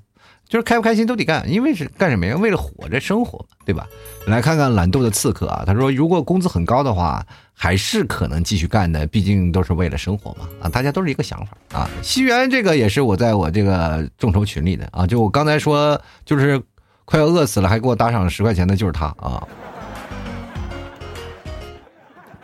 [0.49, 2.36] 就是开不开心都得干，因为是干什么呀？
[2.36, 3.86] 为了活着生活，对吧？
[4.26, 11.88] 来看看懒惰的刺客啊，他说如果工资很高的话，还是可能继续干的，毕竟都是为了生活嘛啊，大家都是一个想法啊。
[12.03, 16.62] 西元这个也是我在我这个众筹群里的啊，就我刚才说就是
[17.05, 19.47] 快要饿死了，还给我打赏十块钱的就是他啊。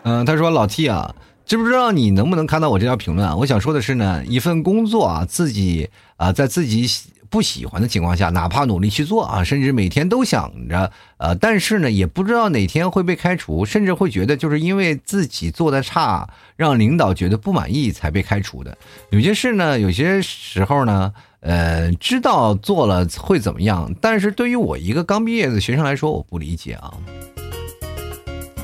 [0.02, 1.14] 嗯，他说老 T 啊。
[1.46, 3.34] 知不知道你能不能看到我这条评论啊？
[3.34, 6.88] 我想说的是呢，一份工作啊，自己啊，在自己
[7.30, 18.76] 不喜欢的情况下，哪怕努力去做啊，甚至每天都想着，呃，但是呢，也不知道哪天会被开除，甚至会觉得就是因为自己做的差，让领导觉得不满意才被开除的。
[19.10, 26.92] 有些事呢，有些时候呢，呃，知道做了会怎么样，但是对于我一个刚毕业的学生来说，我不理解啊。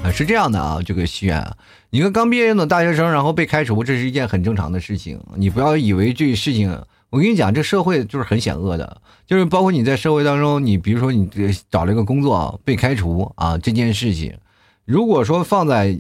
[0.02, 1.44] 啊，是这样的啊，这个西远
[1.90, 2.00] 你。
[2.00, 5.18] 个刚毕业的大学生，然后被开除，这是一件很正常的事情。
[5.36, 6.78] 你不要以为这事情，
[7.16, 11.26] 我跟你讲，这社会就是很险恶的，就是包括你在社会当中，你比如说你
[11.70, 14.36] 找了一个工作被开除啊，这件事情，
[14.84, 15.98] 如果说放在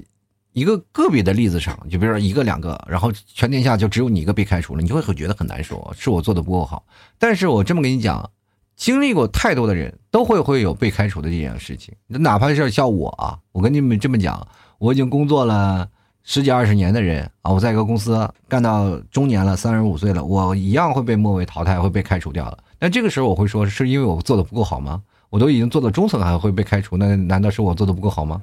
[0.52, 6.84] 一个个别的例子上，就比如说一个两个，然后全天下就只有你一个被开除了，你会很觉得很难受，是我做的不够好。
[7.18, 8.30] 但是我这么跟你讲，
[8.76, 14.46] 经历过太多的人都会会有被开除的这件事情，哪怕是像我啊，我跟你们这么讲。
[14.78, 15.88] 我已经工作了
[16.28, 22.58] 十几二十年的人啊，我在一个公司干到中年了，三十五岁了，我一样会被末位淘汰，会被开除掉了。
[22.80, 25.00] 那这个时候我会说，是因为我做的不够好吗？
[25.30, 28.42] 我都已经做到中层，还会被开除，那难道是我做的不够好吗？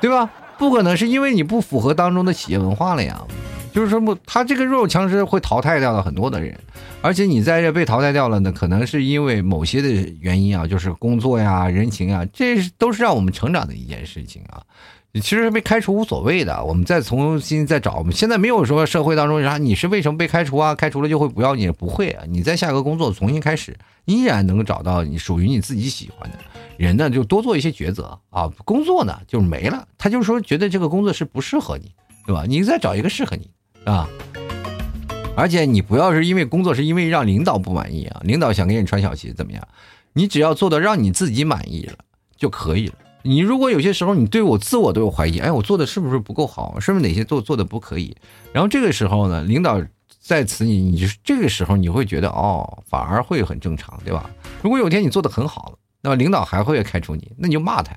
[0.00, 0.30] 对吧？
[0.56, 3.22] 不可能是因为你不符合当中的企业文化了呀。
[3.70, 6.58] 就是说，不，他这个弱肉强食会淘汰掉了很多的人，
[7.02, 9.88] 而且你在这被淘汰掉了呢，可能是因为某些的
[10.20, 14.62] 原因啊，就是工作呀、人情啊，这都是让我们成长的一件事情啊。
[15.12, 17.96] 你其实被开除无所谓的，我们再重新再找。
[17.96, 20.74] 我们现在没有说社会当中啥，你是为什么被开除啊？
[20.74, 21.70] 开除了就会不要你？
[21.70, 26.38] 不会啊，你在下个工作重新开始，依然能够找到你属于你自己喜欢的
[26.76, 27.08] 人呢。
[27.08, 29.88] 就多做一些抉择啊，工作呢就没了。
[29.96, 31.90] 他就说觉得这个工作是不适合你，
[32.26, 32.44] 对吧？
[32.46, 33.50] 你再找一个适合你
[33.90, 34.06] 啊。
[35.34, 39.66] 而且你不要是因为工作是因为让领导不满意啊，领导想给你穿小鞋怎么样？
[40.12, 41.94] 你只要做到让你自己满意了
[42.36, 42.94] 就可以了。
[43.22, 46.78] 你如果有些时候你对我自我都有怀疑，哎，我做的是不是不够好？
[46.80, 48.16] 是不是哪些做做的不可以？
[48.52, 49.82] 然后这个时候呢，领导
[50.20, 54.30] 在此你，你就这个时候你会觉得哦，反而会很正常，对吧？
[54.62, 57.94] 如果有天你做的很好了，那么领导还会开除你，那你就骂他，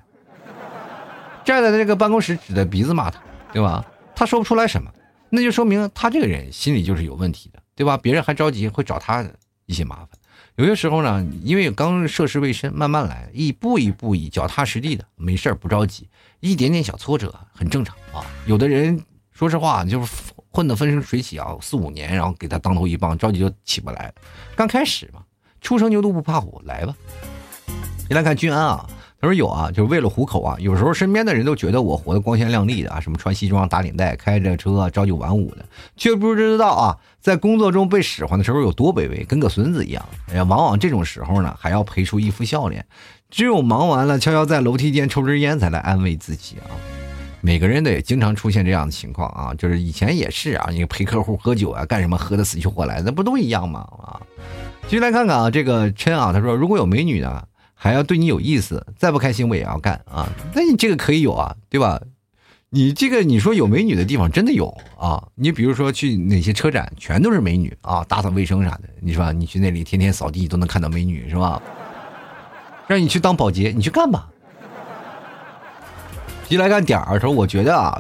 [1.46, 3.22] 站在这个办公室指着鼻子骂他，
[3.54, 3.86] 对吧？
[4.16, 4.92] 他说不出来什么，
[5.30, 7.96] 那就说明他这个人心里就是有问题的，对吧？
[7.98, 9.26] 别人还着急会找他
[9.66, 10.08] 一些麻烦。
[10.56, 16.08] 有些时候呢，因为刚涉世未深，慢慢来，一步一步以脚踏实地的，没事儿不着急，
[16.40, 18.26] 一点点小挫折很正常啊。
[18.46, 20.12] 有的人说实话就是
[20.52, 24.14] 混得风生水起啊，四五年，然后给他当头一棒，着急就起不来。
[24.56, 25.24] 刚开始嘛，
[25.62, 26.96] 初生牛犊不怕虎，来吧。
[28.10, 28.90] 你来看君安啊。
[29.22, 30.58] 他说有啊，就是为了糊口啊。
[30.60, 35.64] 有时候身边的人都觉得我活得光鲜亮丽的啊，什么穿西装打领带，开着车朝九晚五的，
[35.96, 40.04] 却不知道啊，在工作中被使唤的时候有多卑微，跟个孙子一样。
[40.32, 42.84] 哎呀，往往这种时候呢，还要陪出一副笑脸。
[43.30, 46.74] 只有忙完了，悄悄在楼梯间抽根烟，才来安慰自己啊。
[47.44, 53.88] 每个人的也经常出现这样的情况啊，就是以前也是啊，你陪客户喝酒啊，干什么喝的死去活来，那不都一样吗？
[54.04, 54.20] 啊，
[54.88, 57.44] 继续来看看啊，这个琛啊，他说如果有美女呢？
[57.84, 60.30] 还要对你有意思，再不开心我也要干啊！
[60.54, 62.00] 那你这个可以有啊，对吧？
[62.70, 64.68] 你这个你说有美女的地方真的有
[65.00, 65.28] 啊！
[65.34, 71.60] 你比如说去哪些车展，全都是美女啊，打扫卫生啥的，你说你去那里天天扫地都能看到美女是吧？
[72.86, 74.30] 让你去当保洁，你去干吧。
[76.50, 78.00] 一来干点儿的时候，我觉得啊，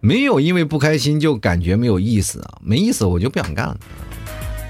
[0.00, 3.78] 没有因为不开心就感觉没有意思啊，没意思我就不想干了。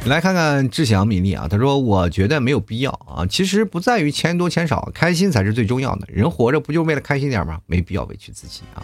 [0.07, 6.09] 来看看志祥米粒啊，他说：“我觉得没有必要啊，其实不在于钱多钱少，开心才是最重要的。
[6.11, 7.61] 人活着不就为了开心点吗？
[7.67, 8.83] 没必要委屈自己啊。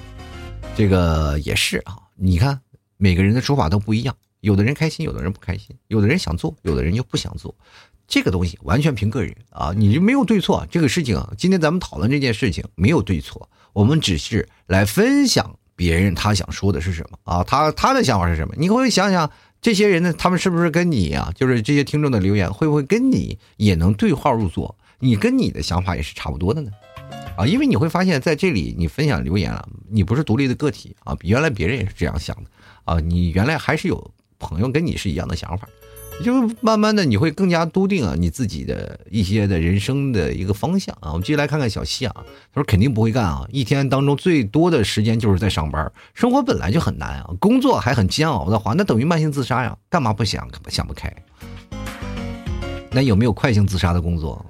[0.77, 2.61] 这个也是啊，你看
[2.99, 7.53] 每个人的说法都不一样，有的人开心，有的人不开心，有的人想做，有的人又不想做。
[8.07, 10.67] 这个东西完全凭个人啊，你就没有对错。
[10.71, 18.55] 这个事情，今天咱们讨论这件事情没有对错，我们只是来分享别人他想说的是什么啊，他他的想法是什么？
[18.59, 19.29] 你会想想。”
[19.61, 21.33] 这些人呢，他们是不是跟你啊？
[21.35, 24.77] 就是这些听众的留言，会不会跟你也能对号入座？
[24.99, 26.71] 你跟你的想法也是差不多的呢？
[27.37, 32.51] 啊，因为你会发现在这里，你分享留言了，你不是独立的个体啊，原来别人也是这样想的
[32.85, 35.69] 啊，你原来还是有朋友跟你是一样的想法。
[36.25, 41.13] 就慢慢的你会更加笃定啊，你自己的一些的人生的一个方向啊。
[41.13, 42.15] 我们继续来看看小西啊，
[42.53, 51.13] 他说肯定不会干啊，一天当中最多的时间就是在上班，生活本来就很难啊，工作还很煎熬的话，那等于慢性自杀呀，干嘛不想想不开？
[52.91, 54.45] 那有没有快性自杀的工作？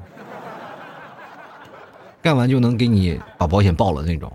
[2.22, 4.32] 干完就能给你把保险报了那种？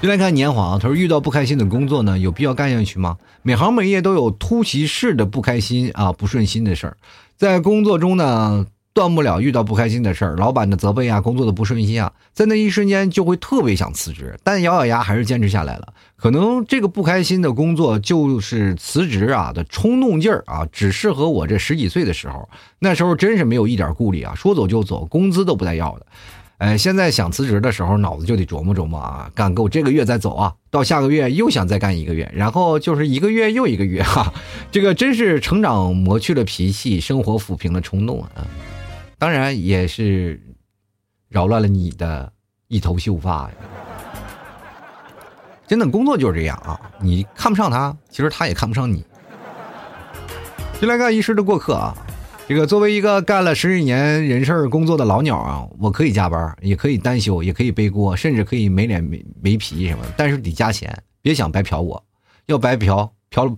[0.00, 3.18] 就来看年华，他说遇到不开心的工作呢，有必要干下去吗？
[3.42, 6.96] 每行每业都有突袭式的不开心啊，不顺心的事儿，
[7.36, 15.92] 在工作中呢，断不了遇到不开心的事儿，老板的责备啊，工作的不顺心啊，在那一瞬间就会特别想辞职，但咬咬牙还是坚持下来了。
[16.14, 26.06] 可能这个不开心的工作就是辞职啊的冲动劲儿啊，只适合我这十几岁的时候，那时候真是没有一点顾虑啊，说走就走，工资都不带要的。
[26.58, 34.32] 哎，现在想辞职的时候，脑子就得琢磨琢磨啊，干够这个月再走啊，到下个月又想再干一个月，然后就是一个月又一个月哈，
[34.72, 38.44] 这个真是成长磨去了脾气，生活抚平了冲动啊，
[39.18, 40.40] 当然也是
[41.28, 42.32] 扰乱了你的
[42.66, 43.50] 一头秀发呀。
[45.68, 49.04] 真的，工作就是这样啊，你看不上他，其实他也看不上你。
[50.80, 51.96] 就来看一时的过客啊。
[52.48, 60.90] 这个作为一个干了十几年人事工作的老鸟啊，我可以加班，也可以单休，也可以背锅，甚至可以没脸没没皮什么，但是得加钱，
[61.20, 62.02] 别想白嫖我，
[62.46, 63.54] 要白嫖嫖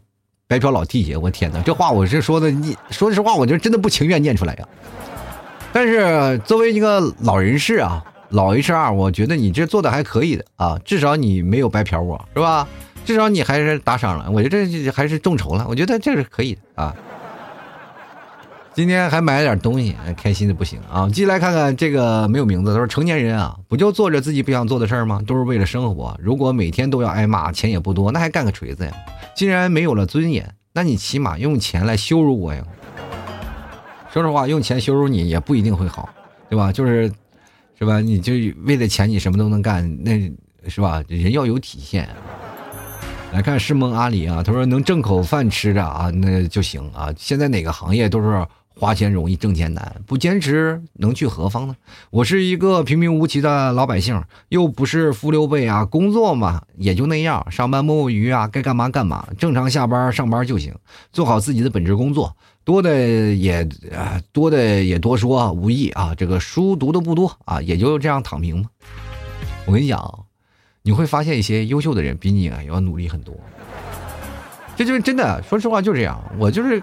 [0.49, 4.69] 白嫖老弟兄，我天哪，这话我是说的，你说实话，我就真的不情愿念出来呀。
[5.73, 12.67] 但是作为一个老人士啊，老 HR，我觉得你这做的还可以的啊，至少你没有白嫖我，是吧？
[13.05, 16.93] 至少你还是打赏了，我觉得这还是众筹了，我觉得这是可以的啊。
[18.81, 21.07] 今天还买了点东西，开心的不行啊！
[21.11, 25.21] 继续来看看这个没有名字，他说成年人啊，不就做着自己不想做的事儿吗？
[25.27, 26.19] 都是为了生活。
[26.19, 28.93] 如果每天都要挨骂，钱也不多，那还干个锤子呀！
[29.37, 32.65] 既然没有了尊严，那你起码用钱来羞辱我呀！
[34.11, 36.09] 说实话，用钱羞辱你也不一定会好，
[36.49, 36.73] 对吧？
[36.73, 37.13] 就是，
[37.79, 38.01] 是吧？
[38.01, 38.33] 你就
[38.65, 40.13] 为了钱，你什么都能干，那
[40.71, 41.05] 是吧？
[41.07, 42.09] 人要有体现。
[43.31, 47.13] 来看世梦阿里啊，他说能挣口饭吃着啊，那就行啊。
[47.19, 48.43] 现在哪个行业都是。
[48.81, 51.77] 花钱容易挣钱难，不坚持能去何方呢？
[52.09, 55.85] 我是一个平平无奇的老百姓，又不是富六辈啊。
[55.85, 60.75] 工作嘛，也就那样，上班摸摸鱼啊，该干嘛干嘛，正常下班上班就行，
[61.13, 62.35] 做好自己的本职工作。
[62.65, 66.15] 多的也啊，多的也多说无益啊。
[66.17, 68.71] 这个书读的不多啊，也就这样躺平嘛。
[69.67, 70.25] 我跟你讲，
[70.81, 73.39] 你会发现一些优秀的人比你啊要努力很多。
[74.75, 76.19] 这就是真的，说实话就这样。
[76.39, 76.83] 我就是。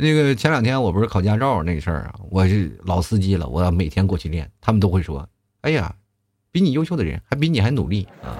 [0.00, 4.48] 那个前两天我不是考驾照那事儿啊，我是老司机了，我要每天过去练。
[4.60, 5.28] 他们都会说
[5.62, 5.92] ：“哎呀，
[6.52, 8.38] 比你优秀的人还比你还努力啊！”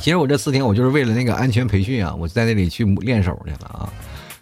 [0.00, 3.92] 其实我这四天我就是为了那个安全培训啊，我在那里去练手去了啊。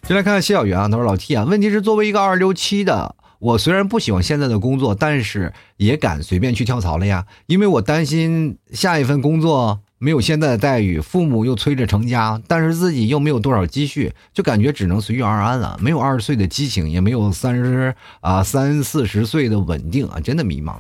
[0.05, 15.79] 就来看看谢小元啊，他说：“老 T 啊，问题是作为一个二六七的，我虽然不喜欢现在的工作，但是也敢随便去跳槽了呀，因为我担心下一份工作。”没有现在的待遇，父母又催着成家，但是自己又没有多少积蓄，就感觉只能随遇而安了。
[15.81, 20.77] 没有二十岁的激情，也没有三十啊三四十岁的稳定啊，真的迷茫。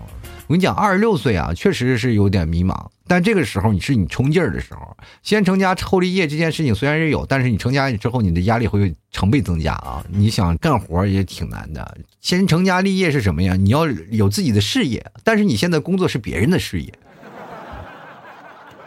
[0.48, 2.74] 我跟你讲，二十六岁啊，确实是有点迷茫。
[3.08, 10.04] 但这个时候你是你冲劲儿的时候，先成家后立业这件事情虽然是有，但是你成家之后你的压力会成倍增加啊！
[10.10, 11.96] 你想干活也挺难的。
[12.20, 13.56] 先成家立业是什么呀？
[13.56, 16.92] 你要有自己的事业，但是你现在工作是别人的事业。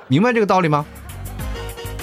[0.10, 0.86] 明白这个道理吗？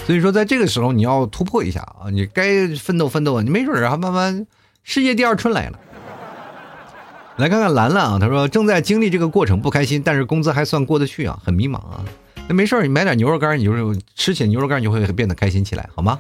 [0.07, 2.09] 所以说，在这个时候你要突破一下啊！
[2.11, 4.47] 你该奋斗奋斗啊，你没准儿还慢慢
[4.85, 5.79] 世界第二春来了。
[7.37, 12.05] 来看看兰兰啊，她说正在经历这个过程，不开心，但是工资还算过得去啊，很迷茫啊。
[12.47, 16.17] 那没事儿，你买点牛肉干，你就是吃起牛肉干，你就会变得开心起来，好吗？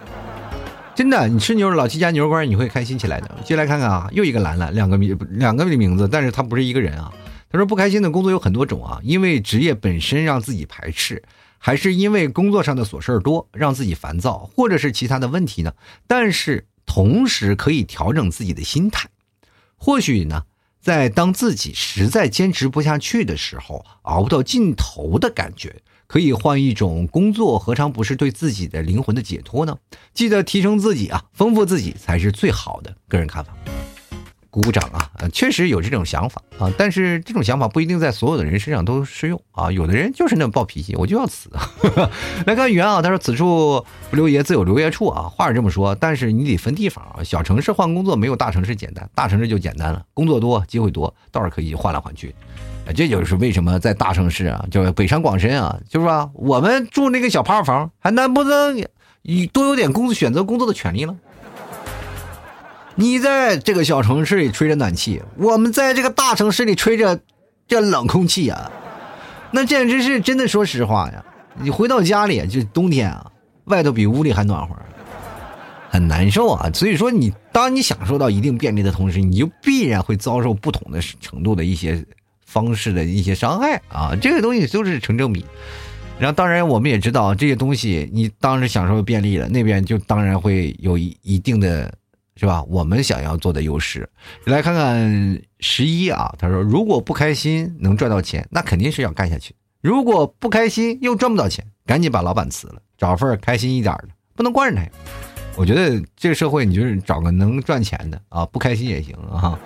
[0.96, 3.30] 真的，你吃牛肉老七家牛肉干，你会开心起来的。
[3.44, 7.12] 接来看看啊，又一个兰兰，两个名两个名字，但是他不是一个人啊。
[7.48, 11.22] 他说不开心的工作有很多种啊，因为职业本身让自己排斥。
[11.58, 15.72] 还是因为工作上的琐事儿多，让自己烦躁，或者是其他的问题呢？
[16.06, 19.08] 但是同时可以调整自己的心态，
[19.76, 20.44] 或许呢，
[20.80, 29.76] 在当自己实在坚持不下去的时候，熬不到尽头的感觉，可以换一种工作，何尝不是对自己的灵魂的解脱呢？
[30.14, 33.52] 记得提升自己啊，丰富自己才是最好的个人看法。
[34.56, 35.28] 鼓鼓掌啊！
[35.34, 39.70] 确实有这种想法啊，但是这种想法不一定在所有的人身上都适用啊。
[39.70, 41.50] 有的人就是那么暴脾气，我就要死。
[42.46, 47.22] 来看圆啊，他说：“此处不留爷，自有留爷处啊。”话是这么说，但是你得分地方啊。
[47.22, 52.34] 小城市换工作没有大城市简单，大城市就简单了，工作多，机会多，倒是可以换来换去。
[52.94, 58.82] 这就是为什么在大城市啊，叫北上广深啊，就是说我们住那个小趴房，还能不能
[59.52, 61.14] 多有点工作选择工作的权利了？
[62.98, 67.20] 你在这个小城市里吹着暖气，我们在这个大城市里吹着
[67.68, 68.72] 这冷空气啊，
[69.50, 70.48] 那简直是真的。
[70.48, 71.22] 说实话呀，
[71.60, 73.30] 你回到家里就冬天啊，
[73.64, 74.74] 外头比屋里还暖和，
[75.90, 76.70] 很难受啊。
[76.72, 82.02] 所以说，你当你享受到一定便利的同时，你就必然会遭受不同的程度的一些
[82.46, 84.16] 方式的一些伤害啊。
[84.18, 85.44] 这个东西都是成正比。
[86.18, 91.92] 然后，当然我们也知道这些东西，你当时享受便利了，那边就当然会有一一定的。
[92.36, 92.62] 是吧？
[92.64, 94.08] 我们想要做的优势，
[94.44, 96.34] 来看看十一啊。
[96.38, 104.90] 他说：“如果不开心能赚到钱，那肯定是要干下去；如果不开心又赚不到钱，赶紧把老板辞了，找份开心一点的，不能惯着他呀。
[105.56, 109.58] 我觉得这个社会，你就是找个能赚钱的啊，不开心也行啊。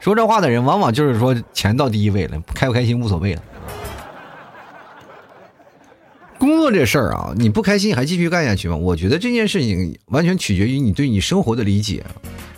[0.00, 3.42] 说这话的人，往往就是说钱到第一位了，开不开心无所谓了。”
[6.38, 8.76] 工作这事儿啊，你不开心还继续干下去吗？
[8.76, 12.04] 我觉得这件事情完全取决于你对你生活的理解。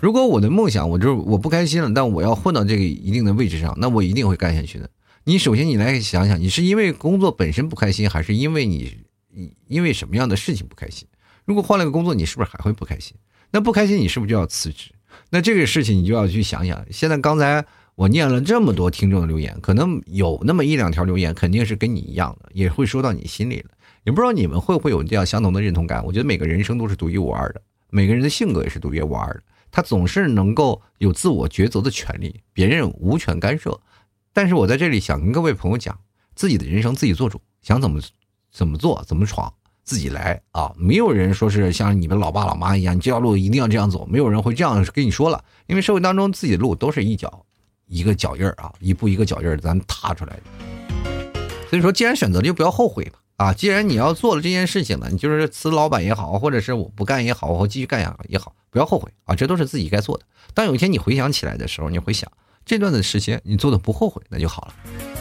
[0.01, 4.89] 如果我的梦想，我就是我不开心了，但我要混到这个一定的位置上，那我一定会干下去的。
[5.24, 8.95] 你首先你来想想，你是因为工作本身不开心，还是因为你
[9.66, 11.09] 因为什么样的事情不开心？
[11.47, 13.16] 如果换了个工作，你是不是还会不开心？
[13.51, 14.91] 那不开心，你是不是就要辞职？
[15.31, 16.85] 那这个事情你就要去想想。
[16.91, 17.64] 现在刚才。
[18.01, 23.69] 我念了这么多听众的留言，可能有那么一两条留言肯定是跟你一样的，也会说到你心里了。
[24.05, 26.03] 也不知道你们会不会有这样相同的认同感。
[26.03, 29.43] 我觉得每个人生都是独一无二的，每个人的性格也是独一无二的。
[29.71, 33.79] 他总是能够有自我抉择的权利，别人无权干涉。
[34.33, 35.99] 但是我在这里想跟各位朋友讲，
[36.35, 38.01] 自己的人生自己做主，想怎么
[38.51, 39.53] 怎么做怎么闯，
[39.85, 40.73] 自己来啊！
[40.75, 45.45] 没有人说是像你们老爸老妈一样，你这条路一定要这样走，没有人会这样跟你说了。
[45.67, 47.45] 因为社会当中自己的路都是一脚
[47.91, 50.43] 一个脚印儿啊，一步一个脚印儿咱踏出来的。
[51.68, 53.18] 所以说，既然选择了就不要后悔吧。
[53.36, 60.24] 啊，既然你要做了这件事情了，你就是辞老板也好，或者是我不干也好，我继续干也也好，不要后悔啊，这都是自己该做的。
[60.53, 62.30] 当有一天你回想起来的时候，你会想
[62.66, 65.20] 这段的时间你做的不后悔，那就好了。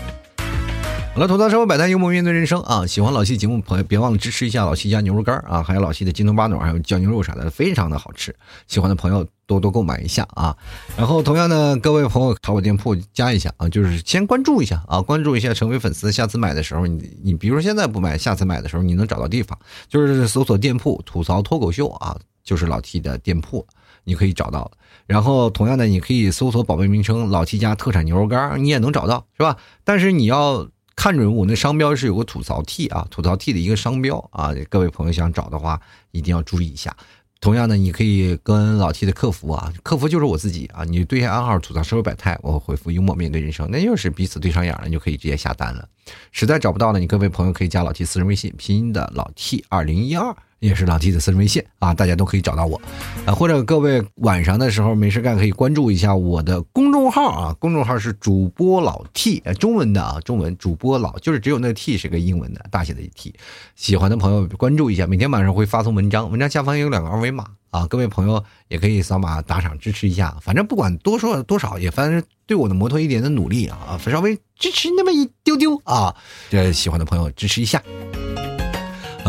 [1.11, 2.85] 好了，吐槽生活百态，幽默面对人生啊！
[2.87, 8.33] 喜欢老七节目朋友，别忘了支持一下老七家牛肉干啊，还有老七的金东八暖，还有酱牛肉啥的，非常的好吃。
[8.67, 10.55] 喜欢的朋友多多购买一下啊！
[10.95, 16.09] 然后同样的，各位朋友淘宝店铺加一下啊，就是先关注一下啊，关注一下，成为粉丝。
[16.09, 19.57] 下次买的时候，你你比如说现在不买，下次买的时候你能找到地方，
[19.89, 23.67] 就是搜索店铺“吐槽脱口秀”啊，就是老 T 的店铺，
[24.05, 24.71] 你可以找到。
[25.05, 29.57] 然后同样的，你可以搜索宝贝名称“老七家特产牛肉干”，你也能找到，是吧？
[29.83, 30.69] 但是你要。
[30.99, 35.79] 看准我那商标是有个吐槽 T 啊，吐槽 T 的一个商标啊，各位朋友想找的话
[36.11, 36.93] 一定要注意一下。
[37.39, 45.87] 同样的，你可以跟老 T 的客服啊，客服就是我自己啊，你对下暗号吐槽社会百态，我回复幽默面对人生，那就是彼此对上眼了，你就可以直接下单了。
[46.33, 50.35] 实在找不到呢，你各位朋友可以加老 T 私人微信，拼音的老 T 二零一二。
[50.59, 52.79] 也是老 T 的私人微信啊，大家都可以找到我，
[53.25, 63.33] 啊，或者各位晚上的时候没事干可以关注一下我的公众号啊，公众号是主播老 T，中文的啊，中文主播老就是只有那个 T 是个英文的大写的 T，
[63.75, 76.15] 喜欢的朋友关注一下，每天晚上会发送文章，文章下方有两个二维码啊，各位朋友也可以扫码打赏支持一下，反正不管多说多少，也反正对我的摩托一点的努力啊，稍微支持那么一丢丢啊，
[76.49, 77.81] 这喜欢的朋友支持一下。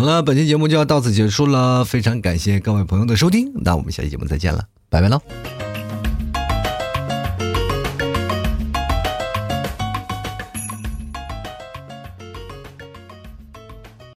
[0.00, 5.20] 好了，本期节目就要到此结束了，非常感谢各位朋友的收听，那我们下期节目再见了，拜拜喽。